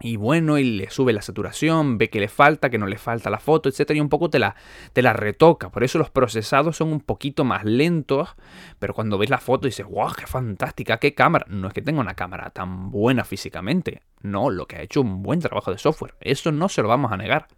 y 0.00 0.16
bueno, 0.16 0.58
y 0.58 0.64
le 0.64 0.90
sube 0.90 1.12
la 1.12 1.22
saturación, 1.22 1.98
ve 1.98 2.08
que 2.08 2.20
le 2.20 2.28
falta, 2.28 2.70
que 2.70 2.78
no 2.78 2.86
le 2.86 2.96
falta 2.96 3.28
la 3.30 3.38
foto, 3.38 3.68
etcétera, 3.68 3.98
y 3.98 4.00
un 4.00 4.08
poco 4.08 4.30
te 4.30 4.38
la, 4.38 4.56
te 4.92 5.02
la 5.02 5.12
retoca. 5.12 5.70
Por 5.70 5.84
eso 5.84 5.98
los 5.98 6.10
procesados 6.10 6.76
son 6.76 6.92
un 6.92 7.00
poquito 7.00 7.44
más 7.44 7.64
lentos, 7.64 8.34
pero 8.78 8.94
cuando 8.94 9.18
ves 9.18 9.30
la 9.30 9.38
foto 9.38 9.66
dices, 9.66 9.86
wow, 9.86 10.12
qué 10.16 10.26
fantástica, 10.26 10.98
qué 10.98 11.14
cámara. 11.14 11.46
No 11.48 11.68
es 11.68 11.74
que 11.74 11.82
tenga 11.82 12.00
una 12.00 12.14
cámara 12.14 12.50
tan 12.50 12.90
buena 12.90 13.24
físicamente, 13.24 14.02
no, 14.22 14.50
lo 14.50 14.66
que 14.66 14.76
ha 14.76 14.82
hecho 14.82 15.02
un 15.02 15.22
buen 15.22 15.40
trabajo 15.40 15.70
de 15.70 15.78
software. 15.78 16.14
Eso 16.20 16.50
no 16.52 16.68
se 16.68 16.82
lo 16.82 16.88
vamos 16.88 17.12
a 17.12 17.16
negar. 17.16 17.48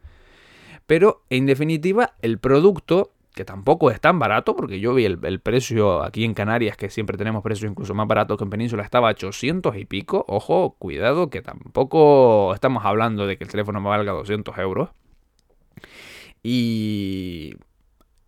Pero 0.87 1.25
en 1.31 1.47
definitiva, 1.47 2.15
el 2.23 2.39
producto 2.39 3.13
que 3.35 3.45
tampoco 3.45 3.91
es 3.91 4.01
tan 4.01 4.19
barato, 4.19 4.55
porque 4.55 4.81
yo 4.81 4.95
vi 4.95 5.05
el, 5.05 5.41
precio 5.41 6.03
aquí 6.03 6.25
en 6.25 6.35
Canarias, 6.35 6.77
que 6.77 6.91
siempre 6.91 7.17
tenemos 7.17 7.43
precios 7.43 7.71
incluso 7.71 7.95
más 7.95 8.07
baratos 8.07 8.39
que 8.39 8.45
en 8.45 8.51
Península, 8.51 8.83
estaba 8.83 9.09
a 9.09 9.13
800 9.13 9.77
y 9.77 9.85
pico. 9.85 10.25
Ojo, 10.29 10.77
cuidado, 10.79 11.31
que 11.31 11.43
tampoco 11.43 12.53
estamos 12.55 12.85
hablando 12.85 13.27
de 13.27 13.39
que 13.39 13.45
el 13.45 13.51
teléfono 13.51 13.81
me 13.81 13.89
valga 13.89 14.13
200 14.13 14.57
euros. 14.59 14.91
Y, 16.43 17.55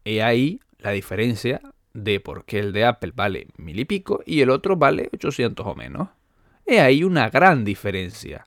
y 0.04 0.20
ahí 0.20 0.60
la 0.78 0.90
diferencia 0.90 1.60
de 1.92 2.20
por 2.20 2.44
qué 2.44 2.58
el 2.58 2.72
de 2.72 2.84
Apple 2.84 3.12
vale 3.14 3.48
mil 3.56 3.78
y 3.78 3.84
pico 3.84 4.22
y 4.26 4.40
el 4.40 4.50
otro 4.50 4.76
vale 4.76 5.10
800 5.12 5.66
o 5.66 5.74
menos. 5.74 6.08
Y 6.66 6.76
ahí 6.76 7.04
una 7.04 7.28
gran 7.28 7.64
diferencia 7.64 8.46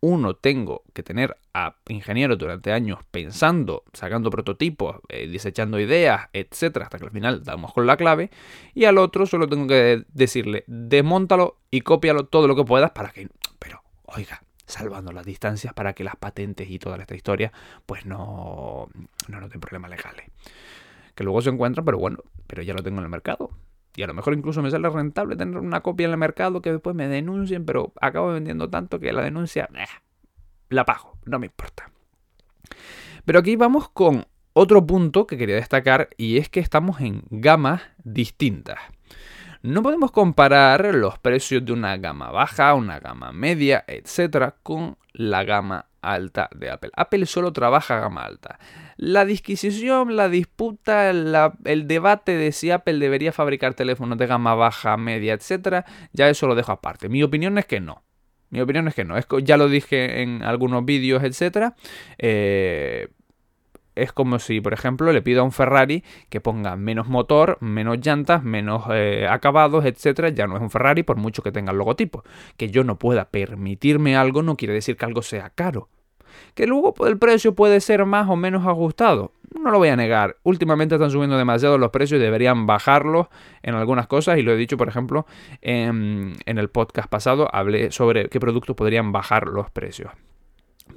uno, 0.00 0.34
tengo 0.34 0.82
que 0.92 1.02
tener 1.02 1.36
a 1.52 1.76
ingenieros 1.88 2.38
durante 2.38 2.72
años 2.72 2.98
pensando, 3.10 3.84
sacando 3.92 4.30
prototipos, 4.30 4.96
eh, 5.08 5.28
desechando 5.28 5.78
ideas, 5.78 6.28
etcétera, 6.32 6.86
hasta 6.86 6.98
que 6.98 7.04
al 7.04 7.12
final 7.12 7.44
damos 7.44 7.72
con 7.72 7.86
la 7.86 7.96
clave. 7.96 8.30
Y 8.74 8.84
al 8.84 8.98
otro 8.98 9.26
solo 9.26 9.48
tengo 9.48 9.66
que 9.66 10.04
decirle, 10.12 10.64
desmóntalo 10.66 11.58
y 11.70 11.82
cópialo 11.82 12.26
todo 12.26 12.48
lo 12.48 12.56
que 12.56 12.64
puedas 12.64 12.90
para 12.90 13.10
que. 13.10 13.28
Pero, 13.58 13.82
oiga, 14.06 14.42
salvando 14.66 15.12
las 15.12 15.24
distancias 15.24 15.72
para 15.72 15.92
que 15.92 16.04
las 16.04 16.16
patentes 16.16 16.68
y 16.68 16.78
toda 16.78 16.96
esta 16.96 17.14
historia, 17.14 17.52
pues 17.86 18.06
no, 18.06 18.88
no 19.28 19.40
nos 19.40 19.50
den 19.50 19.60
problemas 19.60 19.90
legales. 19.90 20.26
Que 21.14 21.22
luego 21.22 21.42
se 21.42 21.50
encuentran, 21.50 21.84
pero 21.84 21.98
bueno, 21.98 22.18
pero 22.48 22.62
ya 22.62 22.74
lo 22.74 22.82
tengo 22.82 22.98
en 22.98 23.04
el 23.04 23.10
mercado. 23.10 23.50
Y 23.96 24.02
a 24.02 24.06
lo 24.06 24.14
mejor 24.14 24.34
incluso 24.34 24.62
me 24.62 24.70
sale 24.70 24.88
rentable 24.88 25.36
tener 25.36 25.58
una 25.58 25.80
copia 25.80 26.06
en 26.06 26.12
el 26.12 26.18
mercado 26.18 26.60
que 26.60 26.72
después 26.72 26.96
me 26.96 27.08
denuncien, 27.08 27.64
pero 27.64 27.92
acabo 28.00 28.32
vendiendo 28.32 28.68
tanto 28.68 28.98
que 28.98 29.12
la 29.12 29.22
denuncia 29.22 29.68
eh, 29.74 29.84
la 30.68 30.84
pago, 30.84 31.16
no 31.24 31.38
me 31.38 31.46
importa. 31.46 31.90
Pero 33.24 33.38
aquí 33.38 33.56
vamos 33.56 33.88
con 33.88 34.26
otro 34.52 34.86
punto 34.86 35.26
que 35.26 35.38
quería 35.38 35.56
destacar 35.56 36.08
y 36.16 36.38
es 36.38 36.48
que 36.48 36.60
estamos 36.60 37.00
en 37.00 37.22
gamas 37.30 37.82
distintas. 38.02 38.78
No 39.64 39.82
podemos 39.82 40.10
comparar 40.10 40.94
los 40.94 41.18
precios 41.18 41.64
de 41.64 41.72
una 41.72 41.96
gama 41.96 42.30
baja, 42.30 42.74
una 42.74 43.00
gama 43.00 43.32
media, 43.32 43.82
etcétera, 43.86 44.56
con 44.62 44.98
la 45.14 45.42
gama 45.42 45.86
alta 46.02 46.50
de 46.54 46.68
Apple. 46.68 46.90
Apple 46.94 47.24
solo 47.24 47.50
trabaja 47.54 47.98
gama 47.98 48.24
alta. 48.24 48.58
La 48.98 49.24
disquisición, 49.24 50.16
la 50.16 50.28
disputa, 50.28 51.08
el 51.08 51.88
debate 51.88 52.36
de 52.36 52.52
si 52.52 52.70
Apple 52.70 52.98
debería 52.98 53.32
fabricar 53.32 53.72
teléfonos 53.72 54.18
de 54.18 54.26
gama 54.26 54.54
baja, 54.54 54.98
media, 54.98 55.32
etcétera, 55.32 55.86
ya 56.12 56.28
eso 56.28 56.46
lo 56.46 56.54
dejo 56.54 56.72
aparte. 56.72 57.08
Mi 57.08 57.22
opinión 57.22 57.56
es 57.56 57.64
que 57.64 57.80
no. 57.80 58.02
Mi 58.50 58.60
opinión 58.60 58.86
es 58.86 58.94
que 58.94 59.04
no. 59.06 59.18
Ya 59.38 59.56
lo 59.56 59.70
dije 59.70 60.20
en 60.20 60.42
algunos 60.42 60.84
vídeos, 60.84 61.24
etcétera. 61.24 61.74
Eh, 62.18 63.08
es 63.94 64.12
como 64.12 64.38
si, 64.38 64.60
por 64.60 64.72
ejemplo, 64.72 65.12
le 65.12 65.22
pido 65.22 65.42
a 65.42 65.44
un 65.44 65.52
Ferrari 65.52 66.02
que 66.28 66.40
ponga 66.40 66.76
menos 66.76 67.08
motor, 67.08 67.58
menos 67.60 67.98
llantas, 68.00 68.42
menos 68.42 68.84
eh, 68.90 69.26
acabados, 69.28 69.84
etcétera. 69.84 70.30
Ya 70.30 70.46
no 70.46 70.56
es 70.56 70.62
un 70.62 70.70
Ferrari 70.70 71.02
por 71.02 71.16
mucho 71.16 71.42
que 71.42 71.52
tenga 71.52 71.72
el 71.72 71.78
logotipo. 71.78 72.24
Que 72.56 72.70
yo 72.70 72.84
no 72.84 72.98
pueda 72.98 73.26
permitirme 73.30 74.16
algo 74.16 74.42
no 74.42 74.56
quiere 74.56 74.74
decir 74.74 74.96
que 74.96 75.04
algo 75.04 75.22
sea 75.22 75.50
caro. 75.50 75.88
Que 76.54 76.66
luego 76.66 76.94
el 77.06 77.18
precio 77.18 77.54
puede 77.54 77.80
ser 77.80 78.04
más 78.04 78.28
o 78.28 78.36
menos 78.36 78.66
ajustado. 78.66 79.32
No 79.60 79.70
lo 79.70 79.78
voy 79.78 79.88
a 79.88 79.96
negar. 79.96 80.36
Últimamente 80.42 80.96
están 80.96 81.10
subiendo 81.10 81.38
demasiado 81.38 81.78
los 81.78 81.90
precios 81.90 82.20
y 82.20 82.24
deberían 82.24 82.66
bajarlos 82.66 83.28
en 83.62 83.76
algunas 83.76 84.08
cosas. 84.08 84.38
Y 84.38 84.42
lo 84.42 84.52
he 84.52 84.56
dicho, 84.56 84.76
por 84.76 84.88
ejemplo, 84.88 85.26
en, 85.62 86.34
en 86.44 86.58
el 86.58 86.68
podcast 86.70 87.08
pasado. 87.08 87.48
Hablé 87.52 87.92
sobre 87.92 88.28
qué 88.28 88.40
productos 88.40 88.74
podrían 88.74 89.12
bajar 89.12 89.46
los 89.46 89.70
precios. 89.70 90.10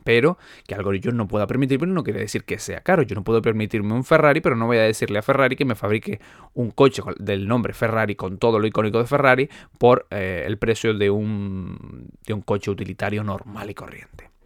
Pero 0.04 0.38
que 0.68 0.76
algo 0.76 0.94
yo 0.94 1.12
no 1.12 1.28
pueda 1.28 1.48
permitirme 1.48 1.88
no 1.88 2.04
quiere 2.04 2.20
decir 2.20 2.44
que 2.44 2.60
sea 2.60 2.82
caro. 2.82 3.04
Yo 3.04 3.16
no 3.16 3.24
puedo 3.24 3.42
permitirme 3.42 3.94
un 3.94 4.04
Ferrari, 4.04 4.42
pero 4.42 4.56
no 4.56 4.66
voy 4.66 4.78
a 4.78 4.84
decirle 4.84 5.20
a 5.20 5.22
Ferrari 5.22 5.56
que 5.56 5.66
me 5.66 5.76
fabrique 5.76 6.20
un 6.54 6.72
coche 6.72 7.02
del 7.20 7.48
nombre 7.48 7.74
Ferrari 7.74 8.16
con 8.16 8.38
todo 8.38 8.60
lo 8.60 8.68
icónico 8.68 9.00
de 9.00 9.06
Ferrari 9.06 9.50
por 9.78 10.08
eh, 10.12 10.44
el 10.46 10.58
precio 10.58 10.94
de 10.94 11.10
un, 11.10 12.10
de 12.26 12.34
un 12.34 12.42
coche 12.42 12.72
utilitario 12.72 13.24
normal 13.24 13.70
y 13.70 13.74
corriente. 13.74 14.37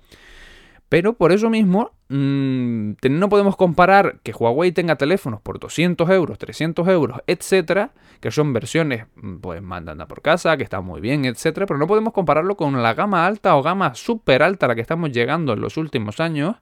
Pero 0.91 1.13
por 1.13 1.31
eso 1.31 1.49
mismo 1.49 1.91
mm, 2.09 2.95
no 3.09 3.29
podemos 3.29 3.55
comparar 3.55 4.19
que 4.23 4.33
Huawei 4.33 4.73
tenga 4.73 4.97
teléfonos 4.97 5.39
por 5.39 5.57
200 5.57 6.09
euros, 6.09 6.37
300 6.37 6.85
euros, 6.89 7.19
etcétera, 7.27 7.93
que 8.19 8.29
son 8.29 8.51
versiones, 8.51 9.05
mm, 9.15 9.37
pues 9.37 9.61
mandan 9.61 9.99
por 9.99 10.21
casa, 10.21 10.57
que 10.57 10.63
están 10.63 10.83
muy 10.83 10.99
bien, 10.99 11.23
etcétera, 11.23 11.65
pero 11.65 11.79
no 11.79 11.87
podemos 11.87 12.11
compararlo 12.11 12.57
con 12.57 12.83
la 12.83 12.93
gama 12.93 13.25
alta 13.25 13.55
o 13.55 13.63
gama 13.63 13.95
súper 13.95 14.43
alta 14.43 14.65
a 14.65 14.69
la 14.69 14.75
que 14.75 14.81
estamos 14.81 15.13
llegando 15.13 15.53
en 15.53 15.61
los 15.61 15.77
últimos 15.77 16.19
años. 16.19 16.57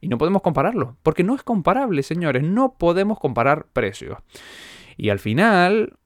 Y 0.00 0.08
no 0.08 0.16
podemos 0.16 0.40
compararlo, 0.40 0.96
porque 1.02 1.22
no 1.22 1.34
es 1.34 1.42
comparable, 1.42 2.02
señores, 2.02 2.44
no 2.44 2.76
podemos 2.78 3.18
comparar 3.18 3.66
precios. 3.74 4.16
Y 4.96 5.10
al 5.10 5.18
final, 5.18 5.98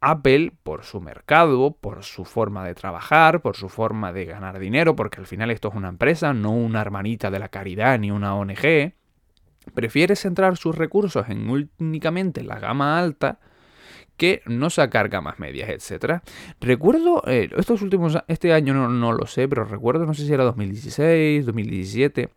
Apple, 0.00 0.52
por 0.62 0.84
su 0.84 1.00
mercado, 1.00 1.72
por 1.72 2.04
su 2.04 2.24
forma 2.24 2.64
de 2.64 2.74
trabajar, 2.74 3.42
por 3.42 3.56
su 3.56 3.68
forma 3.68 4.12
de 4.12 4.24
ganar 4.26 4.58
dinero, 4.58 4.94
porque 4.94 5.20
al 5.20 5.26
final 5.26 5.50
esto 5.50 5.68
es 5.68 5.74
una 5.74 5.88
empresa, 5.88 6.32
no 6.32 6.50
una 6.50 6.80
hermanita 6.80 7.30
de 7.30 7.38
la 7.38 7.48
caridad 7.48 7.98
ni 7.98 8.10
una 8.10 8.36
ONG, 8.36 8.94
prefiere 9.74 10.16
centrar 10.16 10.56
sus 10.56 10.76
recursos 10.76 11.28
en 11.28 11.68
únicamente 11.78 12.42
la 12.42 12.58
gama 12.58 12.98
alta 12.98 13.40
que 14.18 14.42
no 14.46 14.68
sacar 14.68 15.08
gamas 15.08 15.38
medias, 15.38 15.70
etc. 15.70 16.20
Recuerdo, 16.60 17.22
eh, 17.26 17.48
estos 17.56 17.80
últimos, 17.80 18.18
este 18.26 18.52
año 18.52 18.74
no, 18.74 19.12
lo 19.12 19.26
sé, 19.26 19.48
pero 19.48 19.64
recuerdo, 19.64 20.04
no 20.04 20.12
sé 20.12 20.26
si 20.26 20.32
era 20.32 20.44
2016, 20.44 21.46
2017, 21.46 22.28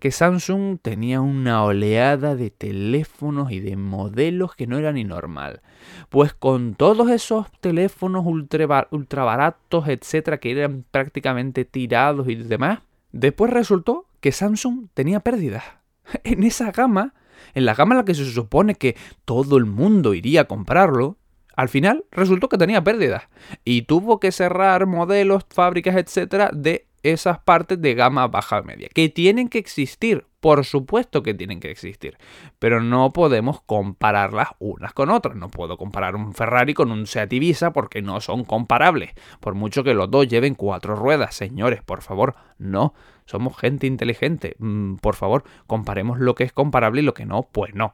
que 0.00 0.10
Samsung 0.10 0.78
tenía 0.80 1.20
una 1.20 1.62
oleada 1.62 2.34
de 2.34 2.50
teléfonos 2.50 3.52
y 3.52 3.60
de 3.60 3.76
modelos 3.76 4.56
que 4.56 4.66
no 4.66 4.78
era 4.78 4.90
ni 4.90 5.04
normal. 5.04 5.60
Pues 6.08 6.32
con 6.32 6.74
todos 6.74 7.10
esos 7.10 7.46
teléfonos 7.60 8.24
ultra, 8.24 8.88
ultra 8.90 9.22
baratos, 9.22 9.86
etc., 9.86 10.38
que 10.40 10.52
eran 10.52 10.84
prácticamente 10.90 11.66
tirados 11.66 12.26
y 12.28 12.36
demás, 12.36 12.80
después 13.12 13.52
resultó 13.52 14.06
que 14.20 14.32
Samsung 14.32 14.88
tenía 14.94 15.20
pérdidas. 15.20 15.64
En 16.24 16.42
esa 16.42 16.72
gama 16.72 17.12
en 17.54 17.64
la 17.64 17.74
gama 17.74 17.94
en 17.94 17.98
la 17.98 18.04
que 18.04 18.14
se 18.14 18.24
supone 18.24 18.74
que 18.74 18.96
todo 19.24 19.56
el 19.56 19.66
mundo 19.66 20.14
iría 20.14 20.42
a 20.42 20.44
comprarlo, 20.44 21.16
al 21.56 21.68
final 21.68 22.04
resultó 22.12 22.48
que 22.48 22.58
tenía 22.58 22.84
pérdidas 22.84 23.24
y 23.64 23.82
tuvo 23.82 24.20
que 24.20 24.30
cerrar 24.30 24.86
modelos, 24.86 25.44
fábricas, 25.50 25.96
etcétera, 25.96 26.50
de 26.52 26.86
esas 27.02 27.38
partes 27.38 27.80
de 27.80 27.94
gama 27.94 28.26
baja 28.28 28.62
media, 28.62 28.88
que 28.92 29.08
tienen 29.08 29.48
que 29.48 29.58
existir, 29.58 30.26
por 30.40 30.64
supuesto 30.64 31.22
que 31.22 31.34
tienen 31.34 31.60
que 31.60 31.70
existir, 31.70 32.16
pero 32.58 32.80
no 32.80 33.12
podemos 33.12 33.60
compararlas 33.62 34.48
unas 34.58 34.92
con 34.92 35.10
otras. 35.10 35.36
No 35.36 35.48
puedo 35.48 35.76
comparar 35.76 36.16
un 36.16 36.34
Ferrari 36.34 36.74
con 36.74 36.90
un 36.90 37.06
Seat 37.06 37.32
Ibiza 37.32 37.72
porque 37.72 38.02
no 38.02 38.20
son 38.20 38.44
comparables, 38.44 39.12
por 39.40 39.54
mucho 39.54 39.82
que 39.82 39.94
los 39.94 40.10
dos 40.10 40.28
lleven 40.28 40.54
cuatro 40.54 40.94
ruedas, 40.94 41.34
señores, 41.34 41.82
por 41.82 42.02
favor, 42.02 42.36
no. 42.58 42.94
Somos 43.28 43.58
gente 43.58 43.86
inteligente, 43.86 44.56
mm, 44.58 44.96
por 44.96 45.14
favor, 45.14 45.44
comparemos 45.66 46.18
lo 46.18 46.34
que 46.34 46.44
es 46.44 46.52
comparable 46.52 47.02
y 47.02 47.04
lo 47.04 47.12
que 47.12 47.26
no, 47.26 47.42
pues 47.52 47.74
no. 47.74 47.92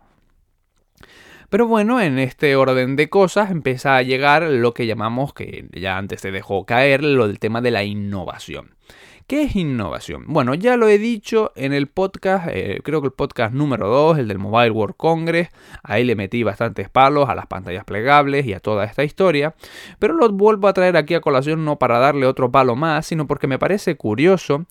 Pero 1.50 1.66
bueno, 1.66 2.00
en 2.00 2.20
este 2.20 2.54
orden 2.54 2.94
de 2.94 3.08
cosas 3.08 3.50
empieza 3.50 3.96
a 3.96 4.02
llegar 4.02 4.44
lo 4.44 4.74
que 4.74 4.86
llamamos, 4.86 5.34
que 5.34 5.68
ya 5.72 5.98
antes 5.98 6.20
se 6.20 6.30
dejó 6.30 6.64
caer, 6.66 7.02
lo 7.02 7.26
del 7.26 7.40
tema 7.40 7.60
de 7.60 7.72
la 7.72 7.82
innovación. 7.82 8.74
¿Qué 9.26 9.44
es 9.44 9.56
innovación? 9.56 10.24
Bueno, 10.26 10.54
ya 10.54 10.76
lo 10.76 10.86
he 10.86 10.98
dicho 10.98 11.50
en 11.56 11.72
el 11.72 11.86
podcast, 11.86 12.46
eh, 12.50 12.80
creo 12.84 13.00
que 13.00 13.06
el 13.06 13.12
podcast 13.14 13.54
número 13.54 13.88
2, 13.88 14.18
el 14.18 14.28
del 14.28 14.38
Mobile 14.38 14.70
World 14.70 14.96
Congress, 14.98 15.48
ahí 15.82 16.04
le 16.04 16.14
metí 16.14 16.42
bastantes 16.42 16.90
palos 16.90 17.30
a 17.30 17.34
las 17.34 17.46
pantallas 17.46 17.84
plegables 17.84 18.44
y 18.44 18.52
a 18.52 18.60
toda 18.60 18.84
esta 18.84 19.02
historia, 19.02 19.54
pero 19.98 20.12
lo 20.12 20.28
vuelvo 20.28 20.68
a 20.68 20.74
traer 20.74 20.98
aquí 20.98 21.14
a 21.14 21.22
colación 21.22 21.64
no 21.64 21.78
para 21.78 21.98
darle 21.98 22.26
otro 22.26 22.52
palo 22.52 22.76
más, 22.76 23.06
sino 23.06 23.26
porque 23.26 23.46
me 23.46 23.58
parece 23.58 23.96
curioso 23.96 24.66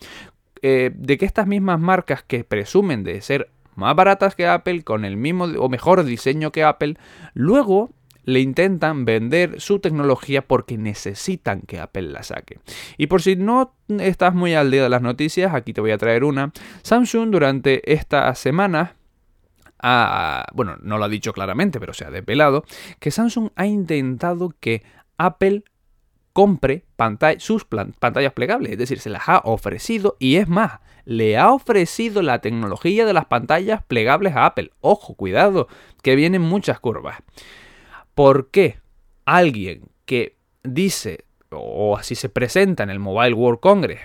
eh, 0.66 0.92
de 0.96 1.18
que 1.18 1.26
estas 1.26 1.46
mismas 1.46 1.78
marcas 1.78 2.24
que 2.24 2.46
presumen 2.46 3.04
de 3.04 3.20
ser 3.20 3.50
más 3.76 3.94
baratas 3.98 4.34
que 4.34 4.48
Apple, 4.48 4.84
con 4.84 5.04
el 5.04 5.18
mismo 5.18 5.44
o 5.44 5.68
mejor 5.68 6.06
diseño 6.06 6.54
que 6.54 6.64
Apple, 6.64 6.96
luego 7.34 7.92
le 8.24 8.40
intentan 8.40 9.04
vender 9.04 9.60
su 9.60 9.80
tecnología 9.80 10.42
porque 10.48 10.78
necesitan 10.78 11.64
que 11.64 11.82
Apple 11.82 12.04
la 12.04 12.24
saque. 12.24 12.60
Y 12.98 13.08
por 13.08 13.22
si 13.22 13.36
no 13.36 13.76
estás 14.00 14.34
muy 14.34 14.54
al 14.54 14.72
día 14.72 14.84
de 14.84 14.90
las 14.90 15.02
noticias, 15.02 15.54
aquí 15.54 15.74
te 15.74 15.82
voy 15.82 15.92
a 15.92 15.98
traer 15.98 16.24
una. 16.24 16.54
Samsung 16.84 17.30
durante 17.30 17.92
esta 17.92 18.34
semana 18.34 18.96
ha, 19.80 20.46
bueno, 20.54 20.78
no 20.82 20.98
lo 20.98 21.04
ha 21.04 21.10
dicho 21.10 21.34
claramente, 21.34 21.82
pero 21.82 21.94
se 21.94 22.06
ha 22.06 22.10
desvelado, 22.10 22.64
que 23.00 23.12
Samsung 23.12 23.50
ha 23.58 23.66
intentado 23.66 24.54
que 24.62 24.82
Apple 25.18 25.66
compre 26.34 26.86
sus 27.38 27.66
pantallas 27.66 28.34
plegables, 28.34 28.72
es 28.74 28.78
decir, 28.78 29.00
se 29.00 29.12
las 29.12 29.30
ha 29.30 29.40
ofrecido 29.46 30.18
y 30.20 30.38
es 30.38 30.48
más, 30.48 30.80
le 31.06 31.38
ha 31.38 31.52
ofrecido 31.52 32.22
la 32.22 32.42
tecnología 32.42 33.06
de 33.06 33.14
las 33.14 33.26
pantallas 33.26 33.84
plegables 33.84 34.36
a 34.36 34.48
Apple. 34.48 34.72
Ojo, 34.82 35.16
cuidado, 35.16 35.68
que 36.02 36.16
vienen 36.16 36.42
muchas 36.42 36.80
curvas. 36.80 37.18
¿Por 38.16 38.50
qué 38.50 38.80
alguien 39.26 39.90
que 40.06 40.38
dice 40.64 41.26
o 41.60 41.98
así 41.98 42.16
se 42.16 42.30
presenta 42.30 42.84
en 42.84 42.90
el 42.90 43.00
Mobile 43.00 43.34
World 43.34 43.60
Congress, 43.60 44.02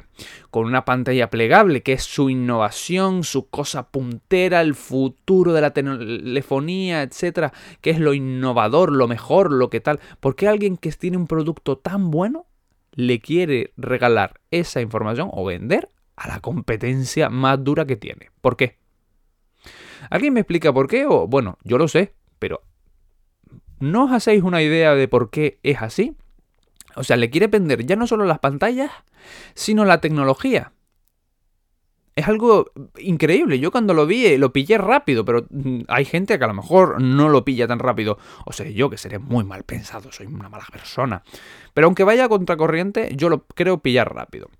con 0.50 0.64
una 0.64 0.84
pantalla 0.84 1.30
plegable 1.30 1.82
que 1.82 1.92
es 1.92 2.02
su 2.02 2.30
innovación, 2.30 3.24
su 3.24 3.48
cosa 3.48 3.90
puntera, 3.90 4.60
el 4.60 4.74
futuro 4.74 5.52
de 5.52 5.60
la 5.60 5.72
telefonía, 5.72 7.02
etcétera, 7.02 7.52
que 7.80 7.90
es 7.90 8.00
lo 8.00 8.14
innovador, 8.14 8.92
lo 8.92 9.08
mejor, 9.08 9.52
lo 9.52 9.70
que 9.70 9.80
tal. 9.80 10.00
¿Por 10.20 10.36
qué 10.36 10.48
alguien 10.48 10.76
que 10.76 10.92
tiene 10.92 11.16
un 11.16 11.26
producto 11.26 11.78
tan 11.78 12.10
bueno 12.10 12.46
le 12.92 13.20
quiere 13.20 13.72
regalar 13.76 14.40
esa 14.50 14.80
información 14.80 15.30
o 15.32 15.44
vender 15.44 15.88
a 16.16 16.28
la 16.28 16.40
competencia 16.40 17.30
más 17.30 17.62
dura 17.62 17.86
que 17.86 17.96
tiene? 17.96 18.30
¿Por 18.40 18.56
qué? 18.56 18.78
¿Alguien 20.10 20.34
me 20.34 20.40
explica 20.40 20.72
por 20.72 20.88
qué? 20.88 21.06
O 21.06 21.26
bueno, 21.26 21.58
yo 21.64 21.78
lo 21.78 21.88
sé, 21.88 22.14
pero 22.38 22.62
¿no 23.78 24.04
os 24.04 24.12
hacéis 24.12 24.42
una 24.42 24.62
idea 24.62 24.94
de 24.94 25.08
por 25.08 25.30
qué 25.30 25.58
es 25.62 25.82
así? 25.82 26.16
O 26.98 27.04
sea, 27.04 27.16
le 27.16 27.30
quiere 27.30 27.46
vender 27.46 27.86
ya 27.86 27.96
no 27.96 28.06
solo 28.06 28.24
las 28.24 28.40
pantallas, 28.40 28.90
sino 29.54 29.84
la 29.84 30.00
tecnología. 30.00 30.72
Es 32.16 32.26
algo 32.26 32.72
increíble. 32.98 33.60
Yo 33.60 33.70
cuando 33.70 33.94
lo 33.94 34.04
vi 34.04 34.26
eh, 34.26 34.38
lo 34.38 34.52
pillé 34.52 34.76
rápido, 34.76 35.24
pero 35.24 35.46
mm, 35.50 35.82
hay 35.86 36.04
gente 36.04 36.36
que 36.36 36.44
a 36.44 36.48
lo 36.48 36.54
mejor 36.54 37.00
no 37.00 37.28
lo 37.28 37.44
pilla 37.44 37.68
tan 37.68 37.78
rápido. 37.78 38.18
O 38.44 38.52
sea, 38.52 38.68
yo 38.68 38.90
que 38.90 38.98
seré 38.98 39.20
muy 39.20 39.44
mal 39.44 39.62
pensado, 39.62 40.10
soy 40.10 40.26
una 40.26 40.48
mala 40.48 40.66
persona. 40.72 41.22
Pero 41.74 41.86
aunque 41.86 42.02
vaya 42.02 42.24
a 42.24 42.28
contracorriente, 42.28 43.10
yo 43.14 43.28
lo 43.28 43.46
creo 43.46 43.78
pillar 43.78 44.12
rápido. 44.12 44.50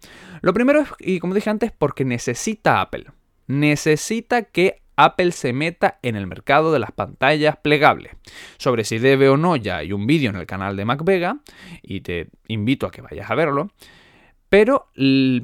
Lo 0.40 0.54
primero 0.54 0.82
es, 0.82 0.88
y 1.00 1.18
como 1.18 1.34
dije 1.34 1.50
antes, 1.50 1.72
porque 1.76 2.04
necesita 2.04 2.80
Apple. 2.80 3.06
Necesita 3.48 4.42
que 4.42 4.82
Apple 4.98 5.30
se 5.30 5.52
meta 5.52 6.00
en 6.02 6.16
el 6.16 6.26
mercado 6.26 6.72
de 6.72 6.80
las 6.80 6.90
pantallas 6.90 7.56
plegables. 7.56 8.12
Sobre 8.58 8.82
si 8.82 8.98
debe 8.98 9.28
o 9.28 9.36
no, 9.36 9.54
ya 9.54 9.76
hay 9.76 9.92
un 9.92 10.08
vídeo 10.08 10.28
en 10.28 10.36
el 10.36 10.44
canal 10.44 10.76
de 10.76 10.84
MacVega 10.84 11.38
y 11.82 12.00
te 12.00 12.30
invito 12.48 12.84
a 12.84 12.90
que 12.90 13.00
vayas 13.00 13.30
a 13.30 13.36
verlo. 13.36 13.70
Pero 14.48 14.88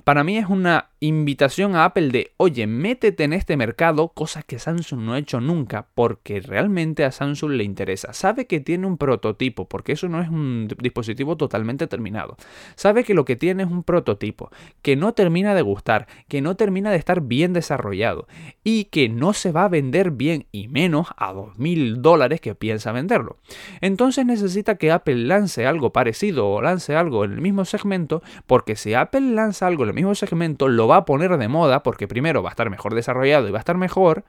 para 0.04 0.24
mí 0.24 0.38
es 0.38 0.48
una 0.48 0.90
invitación 1.00 1.76
a 1.76 1.84
Apple 1.84 2.08
de, 2.08 2.32
oye, 2.38 2.66
métete 2.66 3.24
en 3.24 3.34
este 3.34 3.58
mercado, 3.58 4.08
cosa 4.08 4.42
que 4.42 4.58
Samsung 4.58 5.00
no 5.00 5.12
ha 5.12 5.18
hecho 5.18 5.40
nunca, 5.40 5.88
porque 5.94 6.40
realmente 6.40 7.04
a 7.04 7.12
Samsung 7.12 7.52
le 7.52 7.64
interesa. 7.64 8.14
Sabe 8.14 8.46
que 8.46 8.60
tiene 8.60 8.86
un 8.86 8.96
prototipo, 8.96 9.68
porque 9.68 9.92
eso 9.92 10.08
no 10.08 10.22
es 10.22 10.30
un 10.30 10.66
dispositivo 10.80 11.36
totalmente 11.36 11.86
terminado. 11.86 12.38
Sabe 12.74 13.04
que 13.04 13.12
lo 13.12 13.26
que 13.26 13.36
tiene 13.36 13.64
es 13.64 13.70
un 13.70 13.82
prototipo, 13.82 14.50
que 14.80 14.96
no 14.96 15.12
termina 15.12 15.54
de 15.54 15.60
gustar, 15.60 16.06
que 16.26 16.40
no 16.40 16.56
termina 16.56 16.90
de 16.90 16.96
estar 16.96 17.20
bien 17.20 17.52
desarrollado 17.52 18.26
y 18.62 18.84
que 18.84 19.10
no 19.10 19.34
se 19.34 19.52
va 19.52 19.64
a 19.64 19.68
vender 19.68 20.12
bien 20.12 20.46
y 20.52 20.68
menos 20.68 21.08
a 21.18 21.34
2.000 21.34 21.96
dólares 21.96 22.40
que 22.40 22.54
piensa 22.54 22.92
venderlo. 22.92 23.36
Entonces 23.82 24.24
necesita 24.24 24.76
que 24.76 24.90
Apple 24.90 25.16
lance 25.16 25.66
algo 25.66 25.92
parecido 25.92 26.48
o 26.48 26.62
lance 26.62 26.96
algo 26.96 27.26
en 27.26 27.32
el 27.32 27.40
mismo 27.42 27.66
segmento, 27.66 28.22
porque 28.46 28.76
si 28.76 28.93
Apple 28.96 29.32
lanza 29.32 29.66
algo 29.66 29.84
en 29.84 29.90
el 29.90 29.94
mismo 29.94 30.14
segmento, 30.14 30.68
lo 30.68 30.88
va 30.88 30.96
a 30.96 31.04
poner 31.04 31.36
de 31.36 31.48
moda 31.48 31.82
porque 31.82 32.08
primero 32.08 32.42
va 32.42 32.50
a 32.50 32.52
estar 32.52 32.70
mejor 32.70 32.94
desarrollado 32.94 33.48
y 33.48 33.50
va 33.50 33.58
a 33.58 33.60
estar 33.60 33.76
mejor, 33.76 34.24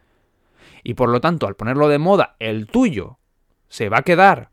y 0.84 0.93
por 0.93 1.10
lo 1.10 1.19
tanto 1.21 1.47
al 1.47 1.56
ponerlo 1.56 1.88
de 1.88 1.97
moda, 1.97 2.36
el 2.39 2.67
tuyo 2.67 3.19
se 3.67 3.89
va 3.89 3.99
a 3.99 4.04
quedar 4.04 4.51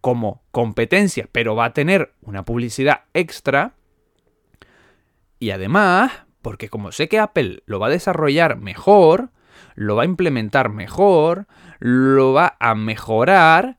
como 0.00 0.42
competencia, 0.50 1.28
pero 1.32 1.56
va 1.56 1.66
a 1.66 1.72
tener 1.72 2.14
una 2.20 2.44
publicidad 2.44 3.04
extra. 3.14 3.74
Y 5.38 5.50
además, 5.50 6.12
porque 6.42 6.68
como 6.68 6.92
sé 6.92 7.08
que 7.08 7.18
Apple 7.18 7.62
lo 7.66 7.80
va 7.80 7.86
a 7.86 7.90
desarrollar 7.90 8.56
mejor, 8.58 9.30
lo 9.74 9.96
va 9.96 10.02
a 10.02 10.06
implementar 10.06 10.68
mejor, 10.68 11.46
lo 11.78 12.32
va 12.32 12.56
a 12.60 12.74
mejorar, 12.74 13.78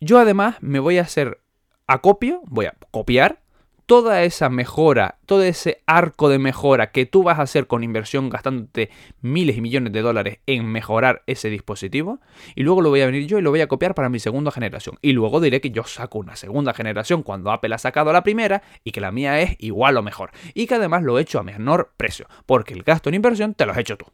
yo 0.00 0.18
además 0.18 0.56
me 0.60 0.78
voy 0.78 0.98
a 0.98 1.02
hacer 1.02 1.40
acopio, 1.86 2.42
voy 2.46 2.66
a 2.66 2.74
copiar 2.90 3.40
toda 3.86 4.24
esa 4.24 4.48
mejora, 4.50 5.18
todo 5.26 5.42
ese 5.42 5.82
arco 5.86 6.28
de 6.28 6.38
mejora 6.38 6.90
que 6.90 7.06
tú 7.06 7.22
vas 7.22 7.38
a 7.38 7.42
hacer 7.42 7.68
con 7.68 7.84
inversión 7.84 8.28
gastándote 8.28 8.90
miles 9.20 9.56
y 9.56 9.60
millones 9.60 9.92
de 9.92 10.02
dólares 10.02 10.38
en 10.46 10.66
mejorar 10.66 11.22
ese 11.26 11.48
dispositivo, 11.48 12.20
y 12.56 12.64
luego 12.64 12.82
lo 12.82 12.90
voy 12.90 13.00
a 13.00 13.06
venir 13.06 13.26
yo 13.26 13.38
y 13.38 13.42
lo 13.42 13.50
voy 13.50 13.60
a 13.60 13.68
copiar 13.68 13.94
para 13.94 14.08
mi 14.08 14.18
segunda 14.18 14.50
generación. 14.50 14.98
Y 15.02 15.12
luego 15.12 15.40
diré 15.40 15.60
que 15.60 15.70
yo 15.70 15.84
saco 15.84 16.18
una 16.18 16.36
segunda 16.36 16.74
generación 16.74 17.22
cuando 17.22 17.52
Apple 17.52 17.74
ha 17.74 17.78
sacado 17.78 18.12
la 18.12 18.24
primera 18.24 18.62
y 18.82 18.90
que 18.90 19.00
la 19.00 19.12
mía 19.12 19.40
es 19.40 19.56
igual 19.60 19.96
o 19.96 20.02
mejor. 20.02 20.32
Y 20.52 20.66
que 20.66 20.74
además 20.74 21.04
lo 21.04 21.18
he 21.18 21.22
hecho 21.22 21.38
a 21.38 21.44
menor 21.44 21.92
precio, 21.96 22.26
porque 22.44 22.74
el 22.74 22.82
gasto 22.82 23.08
en 23.08 23.14
inversión 23.14 23.54
te 23.54 23.66
lo 23.66 23.72
has 23.72 23.78
hecho 23.78 23.96
tú. 23.96 24.06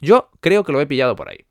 Yo 0.00 0.30
creo 0.40 0.62
que 0.64 0.72
lo 0.72 0.80
he 0.80 0.86
pillado 0.86 1.16
por 1.16 1.28
ahí. 1.28 1.44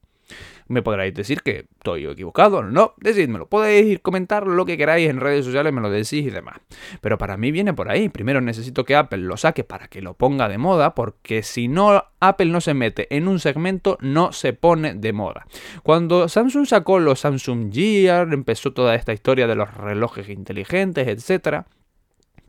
Me 0.68 0.82
podréis 0.82 1.14
decir 1.14 1.42
que 1.42 1.66
estoy 1.78 2.06
equivocado, 2.06 2.64
no, 2.64 2.94
decídmelo. 2.98 3.48
Podéis 3.48 4.00
comentar 4.00 4.48
lo 4.48 4.66
que 4.66 4.78
queráis 4.78 5.10
en 5.10 5.20
redes 5.20 5.46
sociales, 5.46 5.74
me 5.74 5.82
lo 5.82 5.90
decís 5.90 6.14
y 6.26 6.30
demás. 6.30 6.58
Pero 7.02 7.18
para 7.18 7.38
mí 7.38 7.52
viene 7.52 7.74
por 7.74 7.90
ahí. 7.90 8.10
Primero 8.10 8.42
necesito 8.42 8.86
que 8.86 8.96
Apple 8.96 9.20
lo 9.20 9.38
saque 9.38 9.64
para 9.64 9.88
que 9.88 10.02
lo 10.02 10.14
ponga 10.14 10.48
de 10.48 10.58
moda, 10.58 10.96
porque 10.96 11.44
si 11.44 11.68
no, 11.68 12.06
Apple 12.20 12.48
no 12.48 12.62
se 12.62 12.74
mete 12.74 13.14
en 13.16 13.28
un 13.28 13.40
segmento, 13.40 13.98
no 14.02 14.32
se 14.32 14.54
pone 14.54 14.94
de 14.94 15.14
moda. 15.14 15.46
Cuando 15.84 16.28
Samsung 16.28 16.66
sacó 16.66 17.00
los 17.00 17.20
Samsung 17.20 17.74
Gear, 17.74 18.34
empezó 18.34 18.74
toda 18.74 18.96
esta 18.96 19.14
historia 19.14 19.48
de 19.48 19.56
los 19.56 19.74
relojes 19.74 20.30
inteligentes, 20.30 21.08
etcétera 21.08 21.66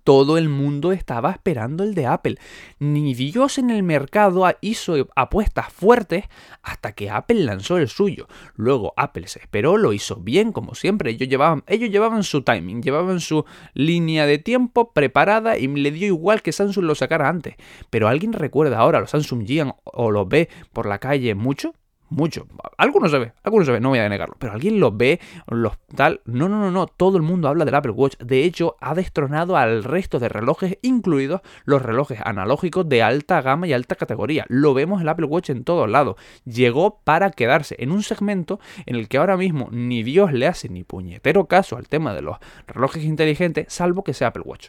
todo 0.04 0.38
el 0.38 0.48
mundo 0.48 0.92
estaba 0.92 1.30
esperando 1.32 1.82
el 1.82 1.94
de 1.94 2.06
Apple. 2.06 2.36
Ni 2.78 3.14
Dios 3.14 3.58
en 3.58 3.70
el 3.70 3.82
mercado 3.82 4.44
hizo 4.60 5.08
apuestas 5.16 5.72
fuertes 5.72 6.26
hasta 6.62 6.92
que 6.92 7.10
Apple 7.10 7.42
lanzó 7.42 7.78
el 7.78 7.88
suyo. 7.88 8.28
Luego 8.54 8.92
Apple 8.96 9.26
se 9.26 9.40
esperó, 9.40 9.78
lo 9.78 9.92
hizo 9.92 10.16
bien 10.16 10.52
como 10.52 10.74
siempre. 10.74 11.10
Ellos 11.10 11.28
llevaban, 11.28 11.64
ellos 11.66 11.90
llevaban 11.90 12.22
su 12.22 12.42
timing, 12.42 12.82
llevaban 12.82 13.20
su 13.20 13.44
línea 13.72 14.26
de 14.26 14.38
tiempo 14.38 14.92
preparada 14.92 15.56
y 15.58 15.66
le 15.66 15.90
dio 15.90 16.06
igual 16.06 16.42
que 16.42 16.52
Samsung 16.52 16.84
lo 16.84 16.94
sacara 16.94 17.28
antes. 17.28 17.56
Pero 17.90 18.06
¿alguien 18.06 18.34
recuerda 18.34 18.78
ahora 18.78 19.00
los 19.00 19.10
Samsung 19.10 19.46
Gian 19.46 19.72
o 19.84 20.10
los 20.10 20.28
ve 20.28 20.48
por 20.72 20.86
la 20.86 20.98
calle 20.98 21.34
mucho? 21.34 21.74
Mucho. 22.08 22.46
Algunos 22.76 23.10
se 23.10 23.18
ve, 23.18 23.32
algunos 23.42 23.66
se 23.66 23.72
ve, 23.72 23.80
no 23.80 23.90
voy 23.90 23.98
a 23.98 24.08
negarlo. 24.08 24.36
Pero 24.38 24.52
alguien 24.52 24.80
lo 24.80 24.92
ve, 24.92 25.20
los 25.48 25.78
tal. 25.94 26.20
No, 26.24 26.48
no, 26.48 26.58
no, 26.60 26.70
no. 26.70 26.86
Todo 26.86 27.16
el 27.16 27.22
mundo 27.22 27.48
habla 27.48 27.64
del 27.64 27.74
Apple 27.74 27.92
Watch. 27.92 28.16
De 28.18 28.44
hecho, 28.44 28.76
ha 28.80 28.94
destronado 28.94 29.56
al 29.56 29.84
resto 29.84 30.18
de 30.18 30.28
relojes, 30.28 30.78
incluidos 30.82 31.40
los 31.64 31.82
relojes 31.82 32.18
analógicos 32.24 32.88
de 32.88 33.02
alta 33.02 33.40
gama 33.42 33.66
y 33.66 33.72
alta 33.72 33.94
categoría. 33.94 34.44
Lo 34.48 34.74
vemos 34.74 35.00
el 35.00 35.08
Apple 35.08 35.26
Watch 35.26 35.50
en 35.50 35.64
todos 35.64 35.88
lados. 35.88 36.16
Llegó 36.44 37.00
para 37.04 37.30
quedarse 37.30 37.76
en 37.78 37.90
un 37.90 38.02
segmento 38.02 38.60
en 38.86 38.96
el 38.96 39.08
que 39.08 39.18
ahora 39.18 39.36
mismo 39.36 39.68
ni 39.70 40.02
Dios 40.02 40.32
le 40.32 40.46
hace 40.46 40.68
ni 40.68 40.84
puñetero 40.84 41.46
caso 41.46 41.76
al 41.76 41.88
tema 41.88 42.14
de 42.14 42.22
los 42.22 42.38
relojes 42.66 43.04
inteligentes, 43.04 43.72
salvo 43.72 44.04
que 44.04 44.14
sea 44.14 44.28
Apple 44.28 44.42
Watch. 44.44 44.68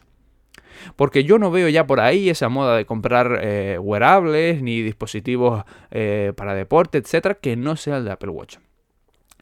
Porque 0.95 1.23
yo 1.23 1.39
no 1.39 1.51
veo 1.51 1.69
ya 1.69 1.87
por 1.87 1.99
ahí 1.99 2.29
esa 2.29 2.49
moda 2.49 2.77
de 2.77 2.85
comprar 2.85 3.39
eh, 3.41 3.77
wearables 3.79 4.61
ni 4.61 4.81
dispositivos 4.81 5.63
eh, 5.91 6.33
para 6.35 6.53
deporte, 6.55 6.97
etcétera, 6.97 7.35
que 7.35 7.55
no 7.55 7.75
sea 7.75 7.97
el 7.97 8.05
de 8.05 8.11
Apple 8.11 8.29
Watch. 8.29 8.57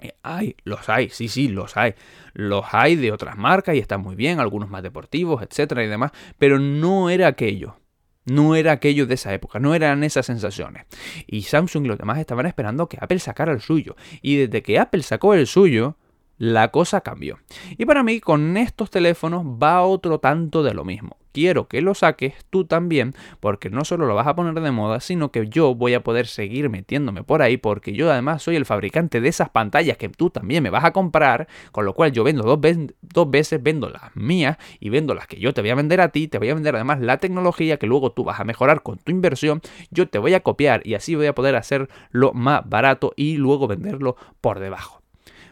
Eh, 0.04 0.14
hay, 0.22 0.58
los 0.66 0.90
hay, 0.90 1.10
sí, 1.10 1.30
sí, 1.30 1.48
los 1.48 1.78
hay. 1.78 1.96
Los 2.34 2.66
hay 2.72 2.98
de 2.98 3.12
otras 3.12 3.38
marcas 3.38 3.76
y 3.76 3.80
están 3.80 4.02
muy 4.02 4.16
bien, 4.16 4.40
algunos 4.40 4.70
más 4.70 4.84
deportivos, 4.84 5.42
etcétera 5.42 5.84
y 5.84 5.88
demás, 5.88 6.12
pero 6.38 6.60
no 6.60 7.10
era 7.10 7.28
aquello. 7.28 7.78
No 8.26 8.56
era 8.56 8.74
aquello 8.74 9.06
de 9.06 9.16
esa 9.16 9.34
época, 9.34 9.60
no 9.60 9.76
eran 9.76 10.04
esas 10.04 10.26
sensaciones. 10.26 10.86
Y 11.28 11.44
Samsung 11.44 11.86
y 11.86 11.88
los 11.90 11.98
demás 11.98 12.20
estaban 12.20 12.46
esperando 12.46 12.88
que 12.88 12.98
Apple 13.00 13.20
sacara 13.20 13.52
el 13.52 13.60
suyo. 13.60 13.96
Y 14.22 14.38
desde 14.38 14.62
que 14.62 14.80
Apple 14.80 15.04
sacó 15.04 15.34
el 15.34 15.46
suyo, 15.46 15.98
la 16.38 16.70
cosa 16.70 17.02
cambió. 17.02 17.40
Y 17.78 17.86
para 17.86 18.04
mí 18.04 18.22
con 18.22 18.56
estos 18.56 18.90
teléfonos 18.90 19.46
va 19.46 19.82
otro 19.84 20.20
tanto 20.20 20.64
de 20.64 20.74
lo 20.74 20.86
mismo 20.86 21.18
quiero 21.34 21.68
que 21.68 21.82
lo 21.82 21.94
saques 21.96 22.36
tú 22.50 22.66
también, 22.66 23.14
porque 23.42 23.70
no 23.70 23.84
solo 23.84 24.06
lo 24.06 24.16
vas 24.16 24.28
a 24.28 24.36
poner 24.36 24.54
de 24.54 24.72
moda, 24.72 25.02
sino 25.02 25.32
que 25.32 25.48
yo 25.50 25.76
voy 25.76 25.96
a 25.96 26.04
poder 26.04 26.28
seguir 26.28 26.70
metiéndome 26.70 27.24
por 27.24 27.42
ahí, 27.42 27.58
porque 27.58 27.92
yo 27.94 28.10
además 28.12 28.42
soy 28.44 28.56
el 28.56 28.66
fabricante 28.66 29.20
de 29.20 29.28
esas 29.28 29.50
pantallas 29.50 29.98
que 29.98 30.10
tú 30.10 30.30
también 30.30 30.64
me 30.64 30.70
vas 30.70 30.86
a 30.86 30.94
comprar, 30.94 31.48
con 31.72 31.86
lo 31.86 31.94
cual 31.94 32.12
yo 32.12 32.24
vendo 32.24 32.44
dos, 32.44 32.60
dos 33.02 33.30
veces, 33.30 33.62
vendo 33.62 33.90
las 33.90 34.16
mías 34.16 34.58
y 34.80 34.90
vendo 34.90 35.14
las 35.14 35.28
que 35.28 35.40
yo 35.40 35.54
te 35.54 35.62
voy 35.62 35.72
a 35.72 35.76
vender 35.76 36.00
a 36.00 36.10
ti, 36.10 36.28
te 36.28 36.38
voy 36.38 36.50
a 36.50 36.54
vender 36.54 36.76
además 36.76 37.02
la 37.02 37.18
tecnología 37.18 37.78
que 37.78 37.88
luego 37.88 38.12
tú 38.12 38.24
vas 38.24 38.40
a 38.40 38.44
mejorar 38.44 38.84
con 38.84 39.00
tu 39.00 39.12
inversión, 39.12 39.62
yo 39.90 40.08
te 40.08 40.20
voy 40.20 40.36
a 40.36 40.42
copiar 40.42 40.86
y 40.86 40.94
así 40.94 41.16
voy 41.16 41.26
a 41.26 41.36
poder 41.36 41.56
hacerlo 41.56 42.32
más 42.34 42.68
barato 42.70 43.14
y 43.16 43.38
luego 43.38 43.68
venderlo 43.68 44.16
por 44.40 44.60
debajo. 44.60 45.02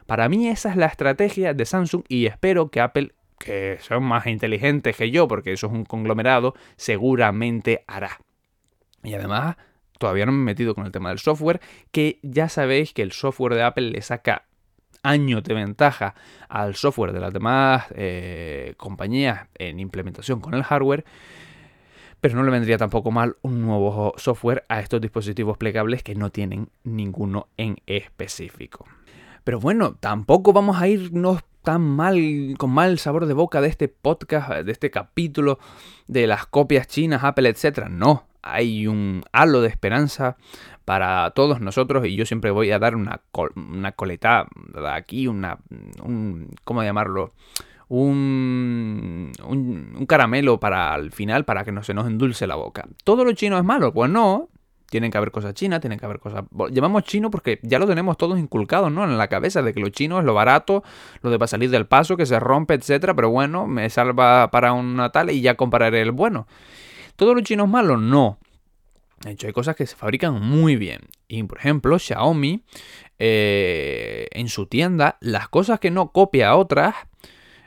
Para 0.05 0.27
mí 0.27 0.47
esa 0.47 0.69
es 0.69 0.75
la 0.75 0.87
estrategia 0.87 1.53
de 1.53 1.65
Samsung 1.65 2.03
y 2.07 2.25
espero 2.25 2.69
que 2.69 2.81
Apple 2.81 3.13
que 3.43 3.77
son 3.81 4.03
más 4.03 4.27
inteligentes 4.27 4.95
que 4.95 5.11
yo, 5.11 5.27
porque 5.27 5.53
eso 5.53 5.67
es 5.67 5.73
un 5.73 5.85
conglomerado, 5.85 6.53
seguramente 6.75 7.83
hará. 7.87 8.19
Y 9.03 9.13
además, 9.13 9.57
todavía 9.97 10.25
no 10.25 10.31
me 10.31 10.39
he 10.39 10.45
metido 10.45 10.75
con 10.75 10.85
el 10.85 10.91
tema 10.91 11.09
del 11.09 11.19
software, 11.19 11.61
que 11.91 12.19
ya 12.23 12.49
sabéis 12.49 12.93
que 12.93 13.01
el 13.01 13.11
software 13.11 13.55
de 13.55 13.63
Apple 13.63 13.91
le 13.91 14.01
saca 14.01 14.45
años 15.03 15.43
de 15.43 15.53
ventaja 15.53 16.15
al 16.47 16.75
software 16.75 17.11
de 17.11 17.19
las 17.19 17.33
demás 17.33 17.85
eh, 17.95 18.73
compañías 18.77 19.47
en 19.55 19.79
implementación 19.79 20.39
con 20.39 20.53
el 20.53 20.63
hardware. 20.63 21.05
Pero 22.19 22.35
no 22.35 22.43
le 22.43 22.51
vendría 22.51 22.77
tampoco 22.77 23.09
mal 23.09 23.37
un 23.41 23.61
nuevo 23.61 24.13
software 24.17 24.63
a 24.69 24.79
estos 24.79 25.01
dispositivos 25.01 25.57
plegables 25.57 26.03
que 26.03 26.13
no 26.13 26.29
tienen 26.29 26.69
ninguno 26.83 27.47
en 27.57 27.77
específico. 27.87 28.85
Pero 29.43 29.59
bueno, 29.59 29.95
tampoco 29.95 30.53
vamos 30.53 30.79
a 30.79 30.87
irnos 30.87 31.41
tan 31.61 31.81
mal, 31.81 32.55
con 32.57 32.71
mal 32.71 32.99
sabor 32.99 33.25
de 33.25 33.33
boca 33.33 33.61
de 33.61 33.67
este 33.67 33.87
podcast, 33.87 34.49
de 34.51 34.71
este 34.71 34.91
capítulo 34.91 35.59
de 36.07 36.27
las 36.27 36.45
copias 36.45 36.87
chinas, 36.87 37.23
Apple, 37.23 37.49
etc. 37.49 37.87
No, 37.89 38.25
hay 38.41 38.87
un 38.87 39.23
halo 39.31 39.61
de 39.61 39.69
esperanza 39.69 40.37
para 40.85 41.29
todos 41.31 41.61
nosotros 41.61 42.05
y 42.05 42.15
yo 42.15 42.25
siempre 42.25 42.51
voy 42.51 42.71
a 42.71 42.79
dar 42.79 42.95
una, 42.95 43.21
una 43.55 43.91
coleta 43.91 44.47
aquí, 44.91 45.27
una, 45.27 45.59
un, 46.03 46.49
¿cómo 46.63 46.83
llamarlo? 46.83 47.31
Un, 47.87 49.31
un, 49.45 49.95
un, 49.97 50.05
caramelo 50.05 50.61
para 50.61 50.95
el 50.95 51.11
final 51.11 51.43
para 51.43 51.65
que 51.65 51.73
no 51.73 51.83
se 51.83 51.93
nos 51.93 52.07
endulce 52.07 52.47
la 52.47 52.55
boca. 52.55 52.87
¿Todo 53.03 53.25
lo 53.25 53.33
chino 53.33 53.57
es 53.57 53.65
malo? 53.65 53.93
Pues 53.93 54.09
no, 54.09 54.47
tienen 54.91 55.09
que 55.09 55.17
haber 55.17 55.31
cosas 55.31 55.53
chinas, 55.53 55.79
tienen 55.79 55.97
que 55.97 56.05
haber 56.05 56.19
cosas... 56.19 56.43
Llamamos 56.69 57.03
chino 57.03 57.31
porque 57.31 57.59
ya 57.63 57.79
lo 57.79 57.87
tenemos 57.87 58.17
todos 58.17 58.37
inculcados, 58.37 58.91
¿no? 58.91 59.05
En 59.05 59.17
la 59.17 59.29
cabeza 59.29 59.61
de 59.61 59.73
que 59.73 59.79
lo 59.79 59.87
chino 59.87 60.19
es 60.19 60.25
lo 60.25 60.33
barato, 60.33 60.83
lo 61.21 61.31
de 61.31 61.39
para 61.39 61.47
salir 61.47 61.69
del 61.69 61.87
paso, 61.87 62.17
que 62.17 62.25
se 62.25 62.41
rompe, 62.41 62.73
etcétera, 62.73 63.15
pero 63.15 63.29
bueno, 63.29 63.67
me 63.67 63.89
salva 63.89 64.51
para 64.51 64.73
una 64.73 65.09
tal 65.09 65.31
y 65.31 65.39
ya 65.39 65.55
compararé 65.55 66.01
el 66.01 66.11
bueno. 66.11 66.45
¿Todo 67.15 67.33
lo 67.33 67.39
chino 67.39 67.63
es 67.63 67.69
malo? 67.69 67.95
No. 67.95 68.37
De 69.23 69.31
hecho, 69.31 69.47
hay 69.47 69.53
cosas 69.53 69.77
que 69.77 69.87
se 69.87 69.95
fabrican 69.95 70.41
muy 70.41 70.75
bien. 70.75 70.99
Y, 71.29 71.41
por 71.43 71.59
ejemplo, 71.59 71.97
Xiaomi, 71.97 72.65
eh, 73.17 74.27
en 74.31 74.49
su 74.49 74.65
tienda, 74.65 75.17
las 75.21 75.47
cosas 75.47 75.79
que 75.79 75.89
no 75.89 76.11
copia 76.11 76.49
a 76.49 76.57
otras, 76.57 76.95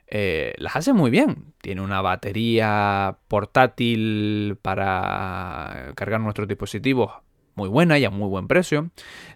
eh, 0.07 0.55
las 0.59 0.77
hace 0.77 0.93
muy 0.93 1.11
bien. 1.11 1.55
Tiene 1.61 1.81
una 1.81 2.01
batería 2.03 3.19
portátil 3.29 4.59
para 4.63 5.93
cargar 5.95 6.21
nuestros 6.21 6.49
dispositivos 6.49 7.13
muy 7.55 7.69
buena 7.69 7.99
y 7.99 8.05
a 8.05 8.11
muy 8.11 8.29
buen 8.29 8.49
precio. 8.49 8.91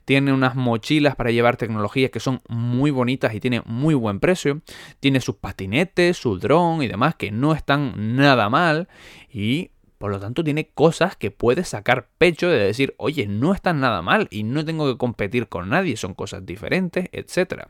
Tiene 0.05 0.33
unas 0.33 0.57
mochilas 0.57 1.17
para 1.17 1.31
llevar 1.31 1.57
tecnologías 1.57 2.11
que 2.11 2.21
son 2.21 2.41
muy 2.49 2.91
bonitas 2.91 3.35
y 3.35 3.41
tiene 3.41 3.63
muy 3.65 3.95
buen 3.95 4.21
precio. 4.21 4.61
Tiene 5.01 5.21
sus 5.21 5.37
patinetes, 5.37 6.17
su 6.17 6.39
dron 6.39 6.83
y 6.83 6.89
demás 6.89 7.15
que 7.15 7.31
no 7.31 7.55
están 7.55 8.17
nada 8.17 8.49
mal. 8.49 8.89
Y 9.31 9.71
por 9.99 10.13
lo 10.13 10.21
tanto, 10.21 10.45
tiene 10.45 10.69
cosas 10.69 11.17
que 11.17 11.31
puede 11.31 11.65
sacar 11.65 12.09
pecho 12.19 12.49
de 12.49 12.59
decir, 12.59 12.95
oye, 12.99 13.27
no 13.27 13.53
están 13.53 13.81
nada 13.81 14.01
mal 14.01 14.29
y 14.31 14.45
no 14.45 14.65
tengo 14.65 14.91
que 14.91 14.97
competir 14.97 15.49
con 15.49 15.69
nadie, 15.69 15.97
son 15.97 16.15
cosas 16.15 16.47
diferentes, 16.47 17.09
etc. 17.13 17.65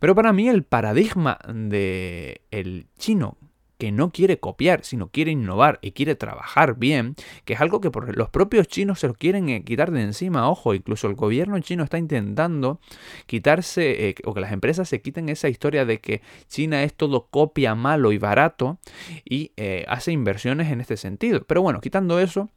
Pero 0.00 0.14
para 0.14 0.32
mí 0.32 0.48
el 0.48 0.64
paradigma 0.64 1.38
de 1.48 2.42
el 2.50 2.86
chino 2.98 3.36
que 3.80 3.92
no 3.92 4.10
quiere 4.10 4.38
copiar, 4.38 4.84
sino 4.84 5.08
quiere 5.08 5.30
innovar 5.30 5.78
y 5.80 5.92
quiere 5.92 6.14
trabajar 6.14 6.76
bien, 6.76 7.14
que 7.46 7.54
es 7.54 7.62
algo 7.62 7.80
que 7.80 7.90
los 8.12 8.28
propios 8.28 8.68
chinos 8.68 9.00
se 9.00 9.08
lo 9.08 9.14
quieren 9.14 9.48
eh, 9.48 9.64
quitar 9.64 9.90
de 9.90 10.02
encima. 10.02 10.50
Ojo, 10.50 10.74
incluso 10.74 11.06
el 11.06 11.14
gobierno 11.14 11.58
chino 11.60 11.82
está 11.82 11.96
intentando 11.96 12.78
quitarse, 13.24 14.10
eh, 14.10 14.14
o 14.24 14.34
que 14.34 14.40
las 14.42 14.52
empresas 14.52 14.86
se 14.86 15.00
quiten 15.00 15.30
esa 15.30 15.48
historia 15.48 15.86
de 15.86 15.98
que 15.98 16.20
China 16.46 16.82
es 16.82 16.92
todo 16.92 17.28
copia 17.30 17.74
malo 17.74 18.12
y 18.12 18.18
barato 18.18 18.78
y 19.24 19.52
eh, 19.56 19.86
hace 19.88 20.12
inversiones 20.12 20.70
en 20.70 20.82
este 20.82 20.98
sentido. 20.98 21.42
Pero 21.46 21.62
bueno, 21.62 21.80
quitando 21.80 22.20
eso, 22.20 22.50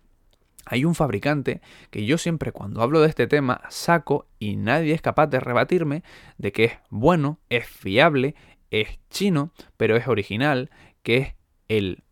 hay 0.65 0.83
un 0.83 0.93
fabricante 0.93 1.61
que 1.89 2.05
yo 2.05 2.17
siempre 2.17 2.51
cuando 2.51 2.81
hablo 2.81 2.99
de 2.99 3.07
este 3.07 3.27
tema 3.27 3.61
saco 3.69 4.27
y 4.39 4.57
nadie 4.57 4.93
es 4.93 5.01
capaz 5.01 5.27
de 5.27 5.39
rebatirme 5.39 6.03
de 6.37 6.51
que 6.51 6.65
es 6.65 6.73
bueno, 6.89 7.39
es 7.49 7.65
fiable, 7.65 8.35
es 8.73 8.99
chino, 9.09 9.51
pero 9.77 9.95
es 9.95 10.07
original, 10.07 10.71
que 11.03 11.17
es 11.17 11.35
el, 11.67 12.03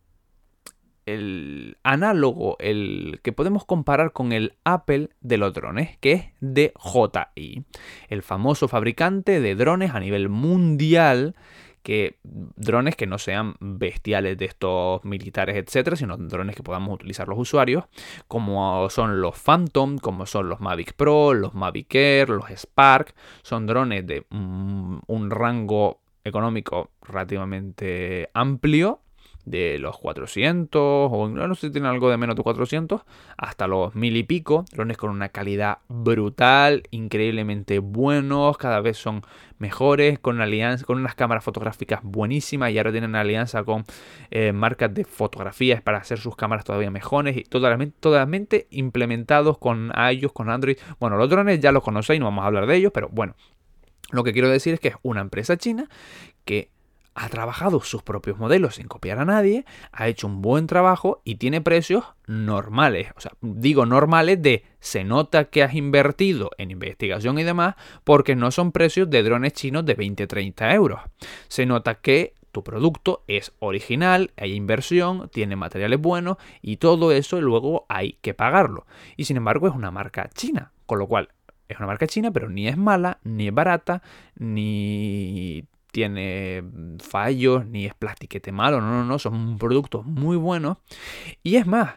el 1.05 1.77
análogo, 1.83 2.57
el 2.59 3.19
que 3.23 3.31
podemos 3.31 3.65
comparar 3.65 4.13
con 4.13 4.31
el 4.31 4.53
Apple 4.63 5.09
de 5.21 5.37
los 5.37 5.53
drones, 5.53 5.97
que 5.97 6.11
es 6.11 6.25
DJI, 6.41 7.63
el 8.09 8.21
famoso 8.21 8.67
fabricante 8.67 9.39
de 9.39 9.55
drones 9.55 9.95
a 9.95 9.99
nivel 9.99 10.29
mundial 10.29 11.35
que 11.83 12.19
drones 12.23 12.95
que 12.95 13.07
no 13.07 13.17
sean 13.17 13.55
bestiales 13.59 14.37
de 14.37 14.45
estos 14.45 15.03
militares, 15.03 15.55
etcétera, 15.55 15.95
sino 15.95 16.15
drones 16.15 16.55
que 16.55 16.61
podamos 16.61 16.93
utilizar 16.93 17.27
los 17.27 17.39
usuarios, 17.39 17.85
como 18.27 18.87
son 18.89 19.19
los 19.19 19.35
Phantom, 19.39 19.97
como 19.97 20.27
son 20.27 20.47
los 20.47 20.59
Mavic 20.59 20.93
Pro, 20.93 21.33
los 21.33 21.55
Mavic 21.55 21.95
Air, 21.95 22.29
los 22.29 22.49
Spark, 22.51 23.15
son 23.41 23.65
drones 23.65 24.05
de 24.05 24.25
un 24.29 25.29
rango 25.31 26.01
económico 26.23 26.91
relativamente 27.01 28.29
amplio 28.33 29.01
de 29.45 29.79
los 29.79 29.97
400, 29.97 30.81
o 31.11 31.27
no 31.27 31.55
sé 31.55 31.67
si 31.67 31.71
tienen 31.71 31.89
algo 31.89 32.09
de 32.09 32.17
menos 32.17 32.35
de 32.35 32.43
400, 32.43 33.01
hasta 33.37 33.67
los 33.67 33.95
mil 33.95 34.15
y 34.15 34.23
pico. 34.23 34.65
Drones 34.71 34.97
con 34.97 35.09
una 35.09 35.29
calidad 35.29 35.79
brutal, 35.87 36.83
increíblemente 36.91 37.79
buenos, 37.79 38.57
cada 38.57 38.81
vez 38.81 38.97
son 38.97 39.23
mejores, 39.57 40.19
con, 40.19 40.41
alianza, 40.41 40.85
con 40.85 40.99
unas 40.99 41.15
cámaras 41.15 41.43
fotográficas 41.43 42.01
buenísimas 42.03 42.71
y 42.71 42.77
ahora 42.77 42.91
tienen 42.91 43.15
alianza 43.15 43.63
con 43.63 43.83
eh, 44.31 44.53
marcas 44.53 44.93
de 44.93 45.05
fotografías 45.05 45.81
para 45.81 45.99
hacer 45.99 46.19
sus 46.19 46.35
cámaras 46.35 46.65
todavía 46.65 46.89
mejores 46.89 47.37
y 47.37 47.43
totalmente, 47.43 47.95
totalmente 47.99 48.67
implementados 48.71 49.57
con 49.57 49.91
iOS, 50.11 50.33
con 50.33 50.49
Android. 50.49 50.77
Bueno, 50.99 51.17
los 51.17 51.29
drones 51.29 51.59
ya 51.59 51.71
los 51.71 51.83
conocéis, 51.83 52.19
no 52.19 52.25
vamos 52.25 52.43
a 52.43 52.47
hablar 52.47 52.65
de 52.65 52.75
ellos, 52.75 52.91
pero 52.93 53.09
bueno, 53.09 53.35
lo 54.11 54.23
que 54.23 54.33
quiero 54.33 54.49
decir 54.49 54.73
es 54.73 54.79
que 54.79 54.89
es 54.89 54.95
una 55.03 55.21
empresa 55.21 55.57
china 55.57 55.89
que 56.45 56.69
ha 57.13 57.29
trabajado 57.29 57.81
sus 57.81 58.03
propios 58.03 58.37
modelos 58.37 58.75
sin 58.75 58.87
copiar 58.87 59.19
a 59.19 59.25
nadie, 59.25 59.65
ha 59.91 60.07
hecho 60.07 60.27
un 60.27 60.41
buen 60.41 60.67
trabajo 60.67 61.21
y 61.25 61.35
tiene 61.35 61.61
precios 61.61 62.05
normales. 62.25 63.09
O 63.17 63.21
sea, 63.21 63.33
digo 63.41 63.85
normales 63.85 64.41
de 64.41 64.63
se 64.79 65.03
nota 65.03 65.45
que 65.45 65.63
has 65.63 65.73
invertido 65.73 66.51
en 66.57 66.71
investigación 66.71 67.37
y 67.37 67.43
demás 67.43 67.75
porque 68.03 68.35
no 68.35 68.51
son 68.51 68.71
precios 68.71 69.09
de 69.09 69.23
drones 69.23 69.53
chinos 69.53 69.85
de 69.85 69.97
20-30 69.97 70.73
euros. 70.73 71.01
Se 71.49 71.65
nota 71.65 71.95
que 71.95 72.33
tu 72.51 72.63
producto 72.63 73.23
es 73.27 73.53
original, 73.59 74.31
hay 74.37 74.53
inversión, 74.53 75.29
tiene 75.29 75.55
materiales 75.55 75.99
buenos 75.99 76.37
y 76.61 76.77
todo 76.77 77.11
eso 77.11 77.41
luego 77.41 77.85
hay 77.89 78.13
que 78.21 78.33
pagarlo. 78.33 78.85
Y 79.17 79.25
sin 79.25 79.37
embargo 79.37 79.67
es 79.67 79.75
una 79.75 79.91
marca 79.91 80.29
china, 80.33 80.71
con 80.85 80.99
lo 80.99 81.07
cual 81.07 81.29
es 81.71 81.77
una 81.77 81.87
marca 81.87 82.07
china, 82.07 82.31
pero 82.31 82.49
ni 82.49 82.67
es 82.67 82.77
mala, 82.77 83.19
ni 83.23 83.47
es 83.47 83.53
barata, 83.53 84.01
ni 84.35 85.65
tiene 85.91 86.63
fallos, 86.99 87.65
ni 87.65 87.85
es 87.85 87.93
plastiquete 87.93 88.51
malo, 88.51 88.81
no, 88.81 88.87
no, 88.87 89.05
no, 89.05 89.19
son 89.19 89.57
productos 89.57 90.05
muy 90.05 90.37
buenos. 90.37 90.77
Y 91.43 91.57
es 91.57 91.67
más, 91.67 91.95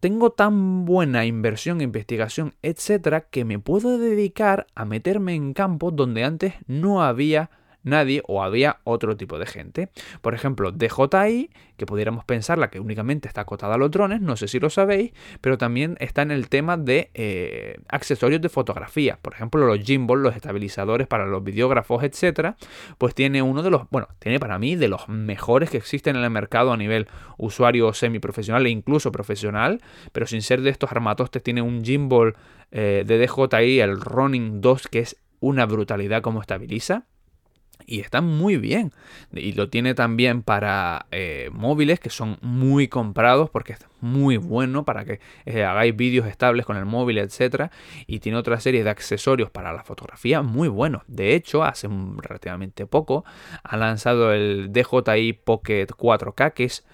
tengo 0.00 0.32
tan 0.32 0.84
buena 0.84 1.24
inversión, 1.24 1.80
investigación, 1.80 2.54
etcétera, 2.62 3.22
que 3.22 3.44
me 3.44 3.58
puedo 3.58 3.98
dedicar 3.98 4.66
a 4.74 4.84
meterme 4.84 5.34
en 5.34 5.54
campos 5.54 5.96
donde 5.96 6.24
antes 6.24 6.54
no 6.66 7.02
había 7.02 7.50
nadie 7.84 8.22
o 8.26 8.42
había 8.42 8.78
otro 8.84 9.16
tipo 9.16 9.38
de 9.38 9.46
gente. 9.46 9.88
Por 10.20 10.34
ejemplo, 10.34 10.72
DJI, 10.72 11.50
que 11.76 11.86
pudiéramos 11.86 12.24
pensarla 12.24 12.70
que 12.70 12.80
únicamente 12.80 13.28
está 13.28 13.42
acotada 13.42 13.74
a 13.74 13.78
los 13.78 13.90
drones, 13.90 14.20
no 14.20 14.36
sé 14.36 14.48
si 14.48 14.58
lo 14.58 14.70
sabéis, 14.70 15.12
pero 15.40 15.58
también 15.58 15.96
está 16.00 16.22
en 16.22 16.30
el 16.30 16.48
tema 16.48 16.76
de 16.76 17.10
eh, 17.14 17.76
accesorios 17.88 18.40
de 18.40 18.48
fotografía. 18.48 19.18
Por 19.20 19.34
ejemplo, 19.34 19.66
los 19.66 19.80
gimbal, 19.80 20.22
los 20.22 20.36
estabilizadores 20.36 21.06
para 21.06 21.26
los 21.26 21.42
videógrafos, 21.44 22.02
etcétera, 22.02 22.56
pues 22.98 23.14
tiene 23.14 23.42
uno 23.42 23.62
de 23.62 23.70
los, 23.70 23.82
bueno, 23.90 24.08
tiene 24.18 24.40
para 24.40 24.58
mí 24.58 24.76
de 24.76 24.88
los 24.88 25.08
mejores 25.08 25.70
que 25.70 25.76
existen 25.76 26.16
en 26.16 26.24
el 26.24 26.30
mercado 26.30 26.72
a 26.72 26.76
nivel 26.76 27.08
usuario 27.36 27.92
semiprofesional 27.92 28.66
e 28.66 28.70
incluso 28.70 29.12
profesional, 29.12 29.80
pero 30.12 30.26
sin 30.26 30.42
ser 30.42 30.62
de 30.62 30.70
estos 30.70 30.90
armatostes, 30.90 31.42
tiene 31.42 31.62
un 31.62 31.84
gimbal 31.84 32.34
eh, 32.70 33.04
de 33.06 33.18
DJI, 33.18 33.80
el 33.80 34.00
Ronin 34.00 34.60
2, 34.60 34.88
que 34.88 35.00
es 35.00 35.16
una 35.40 35.66
brutalidad 35.66 36.22
como 36.22 36.40
estabiliza 36.40 37.04
y 37.86 38.00
está 38.00 38.20
muy 38.20 38.56
bien. 38.56 38.92
Y 39.32 39.52
lo 39.52 39.68
tiene 39.68 39.94
también 39.94 40.42
para 40.42 41.06
eh, 41.10 41.50
móviles 41.52 42.00
que 42.00 42.10
son 42.10 42.38
muy 42.40 42.88
comprados 42.88 43.50
porque 43.50 43.74
es 43.74 43.86
muy 44.00 44.36
bueno 44.36 44.84
para 44.84 45.04
que 45.04 45.20
eh, 45.46 45.64
hagáis 45.64 45.96
vídeos 45.96 46.26
estables 46.26 46.66
con 46.66 46.76
el 46.76 46.84
móvil, 46.84 47.18
etc. 47.18 47.70
Y 48.06 48.20
tiene 48.20 48.38
otra 48.38 48.60
serie 48.60 48.84
de 48.84 48.90
accesorios 48.90 49.50
para 49.50 49.72
la 49.72 49.82
fotografía 49.82 50.42
muy 50.42 50.68
buenos. 50.68 51.02
De 51.06 51.34
hecho, 51.34 51.64
hace 51.64 51.88
relativamente 52.18 52.86
poco 52.86 53.24
ha 53.62 53.76
lanzado 53.76 54.32
el 54.32 54.72
DJI 54.72 55.32
Pocket 55.44 55.86
4K 55.86 56.52
que 56.52 56.64
es 56.64 56.84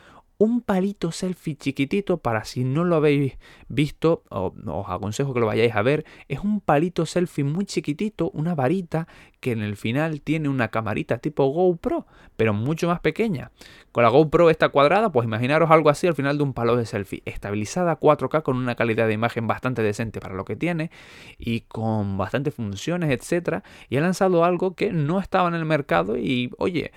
un 0.40 0.62
palito 0.62 1.12
selfie 1.12 1.55
chiquitito 1.55 2.16
para 2.16 2.44
si 2.44 2.64
no 2.64 2.85
lo 2.85 2.96
habéis 2.96 3.37
visto, 3.68 4.22
os 4.31 4.88
aconsejo 4.88 5.35
que 5.35 5.40
lo 5.40 5.44
vayáis 5.44 5.76
a 5.76 5.83
ver, 5.83 6.07
es 6.29 6.40
un 6.40 6.62
palito 6.62 7.05
selfie 7.05 7.44
muy 7.44 7.66
chiquitito, 7.66 8.31
una 8.31 8.55
varita 8.55 9.07
que 9.40 9.53
en 9.53 9.61
el 9.61 9.76
final 9.76 10.22
tiene 10.22 10.48
una 10.48 10.68
camarita 10.68 11.18
tipo 11.18 11.46
GoPro, 11.48 12.07
pero 12.38 12.55
mucho 12.55 12.88
más 12.88 13.00
pequeña. 13.00 13.50
Con 13.92 14.03
la 14.03 14.09
GoPro 14.09 14.48
esta 14.48 14.70
cuadrada, 14.70 15.12
pues 15.12 15.26
imaginaros 15.26 15.70
algo 15.70 15.90
así 15.90 16.07
al 16.07 16.14
final 16.14 16.38
de 16.38 16.44
un 16.44 16.55
palo 16.55 16.74
de 16.74 16.87
selfie, 16.87 17.22
estabilizada 17.26 18.00
4K 18.00 18.42
con 18.42 18.57
una 18.57 18.76
calidad 18.76 19.09
de 19.09 19.12
imagen 19.12 19.46
bastante 19.46 19.83
decente 19.83 20.20
para 20.20 20.35
lo 20.35 20.46
que 20.46 20.57
tiene 20.57 20.90
y 21.38 21.61
con 21.62 22.16
bastantes 22.16 22.55
funciones, 22.55 23.11
etcétera, 23.11 23.62
y 23.90 23.98
ha 23.98 24.00
lanzado 24.00 24.42
algo 24.42 24.74
que 24.74 24.90
no 24.90 25.20
estaba 25.20 25.48
en 25.48 25.55
el 25.55 25.66
mercado 25.66 26.16
y 26.16 26.50
oye, 26.57 26.92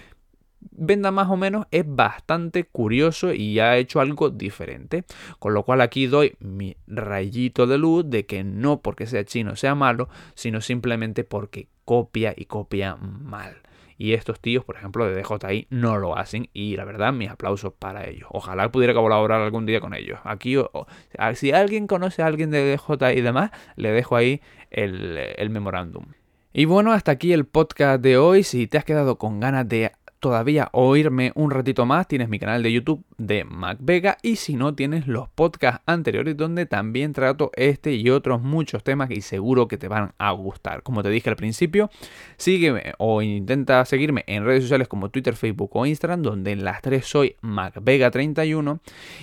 venda 0.71 1.11
más 1.11 1.29
o 1.29 1.37
menos 1.37 1.65
es 1.71 1.83
bastante 1.87 2.63
curioso 2.65 3.33
y 3.33 3.59
ha 3.59 3.77
hecho 3.77 3.99
algo 3.99 4.29
diferente. 4.29 5.03
Con 5.39 5.53
lo 5.53 5.63
cual 5.63 5.81
aquí 5.81 6.07
doy 6.07 6.35
mi 6.39 6.75
rayito 6.87 7.67
de 7.67 7.77
luz 7.77 8.09
de 8.09 8.25
que 8.25 8.43
no 8.43 8.81
porque 8.81 9.05
sea 9.05 9.25
chino 9.25 9.55
sea 9.55 9.75
malo, 9.75 10.09
sino 10.35 10.61
simplemente 10.61 11.23
porque 11.23 11.67
copia 11.85 12.33
y 12.35 12.45
copia 12.45 12.95
mal. 12.95 13.61
Y 13.97 14.13
estos 14.13 14.39
tíos, 14.39 14.65
por 14.65 14.75
ejemplo, 14.75 15.05
de 15.07 15.21
DJI 15.21 15.67
no 15.69 15.97
lo 15.97 16.17
hacen 16.17 16.49
y 16.53 16.75
la 16.75 16.83
verdad 16.83 17.13
mis 17.13 17.29
aplausos 17.29 17.73
para 17.77 18.07
ellos. 18.07 18.27
Ojalá 18.31 18.71
pudiera 18.71 18.93
colaborar 18.93 19.41
algún 19.41 19.65
día 19.65 19.79
con 19.79 19.93
ellos. 19.93 20.19
Aquí, 20.23 20.57
si 21.35 21.51
alguien 21.51 21.87
conoce 21.87 22.21
a 22.21 22.25
alguien 22.25 22.51
de 22.51 22.75
DJI 22.75 23.17
y 23.17 23.21
demás, 23.21 23.51
le 23.75 23.91
dejo 23.91 24.15
ahí 24.15 24.41
el, 24.71 25.17
el 25.17 25.49
memorándum. 25.49 26.05
Y 26.53 26.65
bueno, 26.65 26.91
hasta 26.91 27.11
aquí 27.11 27.33
el 27.33 27.45
podcast 27.45 28.01
de 28.01 28.17
hoy. 28.17 28.43
Si 28.43 28.67
te 28.67 28.77
has 28.77 28.85
quedado 28.85 29.17
con 29.17 29.39
ganas 29.39 29.67
de 29.67 29.91
todavía 30.23 30.69
oírme 30.71 31.33
un 31.35 31.51
ratito 31.51 31.85
más, 31.85 32.07
tienes 32.07 32.29
mi 32.29 32.39
canal 32.39 32.63
de 32.63 32.71
YouTube 32.71 33.03
de 33.17 33.43
MacVega 33.43 34.17
y 34.21 34.37
si 34.37 34.55
no 34.55 34.73
tienes 34.73 35.05
los 35.05 35.27
podcasts 35.27 35.81
anteriores 35.85 36.37
donde 36.37 36.65
también 36.65 37.11
trato 37.11 37.51
este 37.57 37.93
y 37.93 38.09
otros 38.09 38.41
muchos 38.41 38.85
temas 38.85 39.11
y 39.11 39.19
seguro 39.19 39.67
que 39.67 39.77
te 39.77 39.89
van 39.89 40.13
a 40.17 40.31
gustar. 40.31 40.81
Como 40.81 41.03
te 41.03 41.09
dije 41.09 41.29
al 41.29 41.35
principio, 41.35 41.89
sígueme 42.37 42.93
o 42.99 43.21
intenta 43.21 43.83
seguirme 43.83 44.23
en 44.27 44.45
redes 44.45 44.63
sociales 44.63 44.87
como 44.87 45.09
Twitter, 45.09 45.35
Facebook 45.35 45.71
o 45.73 45.85
Instagram, 45.85 46.21
donde 46.21 46.53
en 46.53 46.63
las 46.63 46.81
tres 46.81 47.05
soy 47.05 47.35
MacVega31 47.41 48.79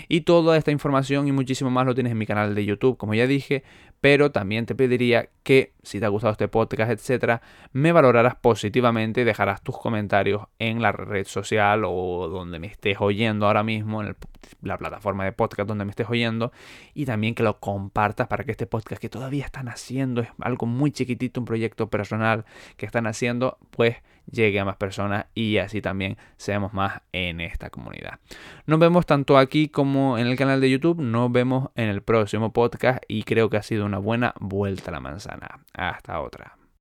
y 0.07 0.21
toda 0.21 0.59
esta 0.59 0.71
información 0.71 1.27
y 1.27 1.33
muchísimo 1.33 1.71
más 1.71 1.87
lo 1.87 1.95
tienes 1.95 2.13
en 2.13 2.19
mi 2.19 2.27
canal 2.27 2.55
de 2.55 2.67
YouTube, 2.67 2.99
como 2.99 3.15
ya 3.15 3.27
dije, 3.27 3.65
pero 4.01 4.33
también 4.33 4.67
te 4.67 4.75
pediría 4.75 5.29
que 5.43 5.75
si 5.83 6.01
te 6.01 6.07
ha 6.07 6.09
gustado 6.09 6.33
este 6.33 6.49
podcast, 6.49 6.91
etcétera, 6.91 7.43
me 7.73 7.93
valoraras 7.93 8.35
positivamente 8.37 9.21
y 9.21 9.25
dejarás 9.25 9.63
tus 9.63 9.77
comentarios 9.77 10.45
en 10.59 10.81
la 10.81 10.93
red 10.93 11.27
social 11.27 11.85
o 11.85 12.29
donde 12.29 12.59
me 12.59 12.67
estés 12.67 12.97
oyendo 13.01 13.47
ahora 13.47 13.63
mismo, 13.63 14.03
en 14.03 14.17
la 14.63 14.79
plataforma 14.79 15.25
de 15.25 15.33
podcast 15.33 15.69
donde 15.69 15.85
me 15.85 15.91
estés 15.91 16.09
oyendo, 16.09 16.53
y 16.95 17.05
también 17.05 17.35
que 17.35 17.43
lo 17.43 17.61
compartas 17.61 18.27
para 18.27 18.45
que 18.45 18.53
este 18.53 18.67
podcast 18.67 19.01
que 19.01 19.09
todavía 19.09 19.45
están 19.45 19.69
haciendo, 19.69 20.23
es 20.23 20.29
algo 20.41 20.67
muy 20.67 20.93
chiquitito, 20.93 21.41
un 21.41 21.47
proyecto 21.47 21.91
personal 21.91 22.45
que 22.77 22.87
están 22.87 23.07
haciendo, 23.07 23.59
pues 23.71 23.97
llegue 24.31 24.61
a 24.61 24.65
más 24.65 24.77
personas 24.77 25.27
y 25.35 25.59
así 25.59 25.81
también 25.81 26.17
seamos 26.37 26.73
más 26.73 27.03
en 27.13 27.41
esta 27.41 27.71
comunidad. 27.71 28.19
Nos 28.67 28.79
vemos 28.79 29.07
tanto 29.07 29.39
aquí 29.39 29.69
como 29.69 30.19
en 30.19 30.27
el 30.27 30.37
canal 30.37 30.61
de 30.61 30.71
YouTube, 30.71 31.01
nos 31.01 31.31
vemos 31.33 31.71
en 31.75 31.89
el 31.89 32.03
próximo 32.03 32.53
podcast 32.53 33.03
y 33.09 33.23
creo 33.25 33.51
que 33.51 33.57
ha 33.57 33.63
sido 33.63 33.87
una 33.87 33.99
buena 33.99 34.35
vuelta 34.41 34.91
a 34.91 34.93
la 34.93 35.01
manzana. 35.01 35.61
Hasta 35.73 36.21
otra. 36.21 36.60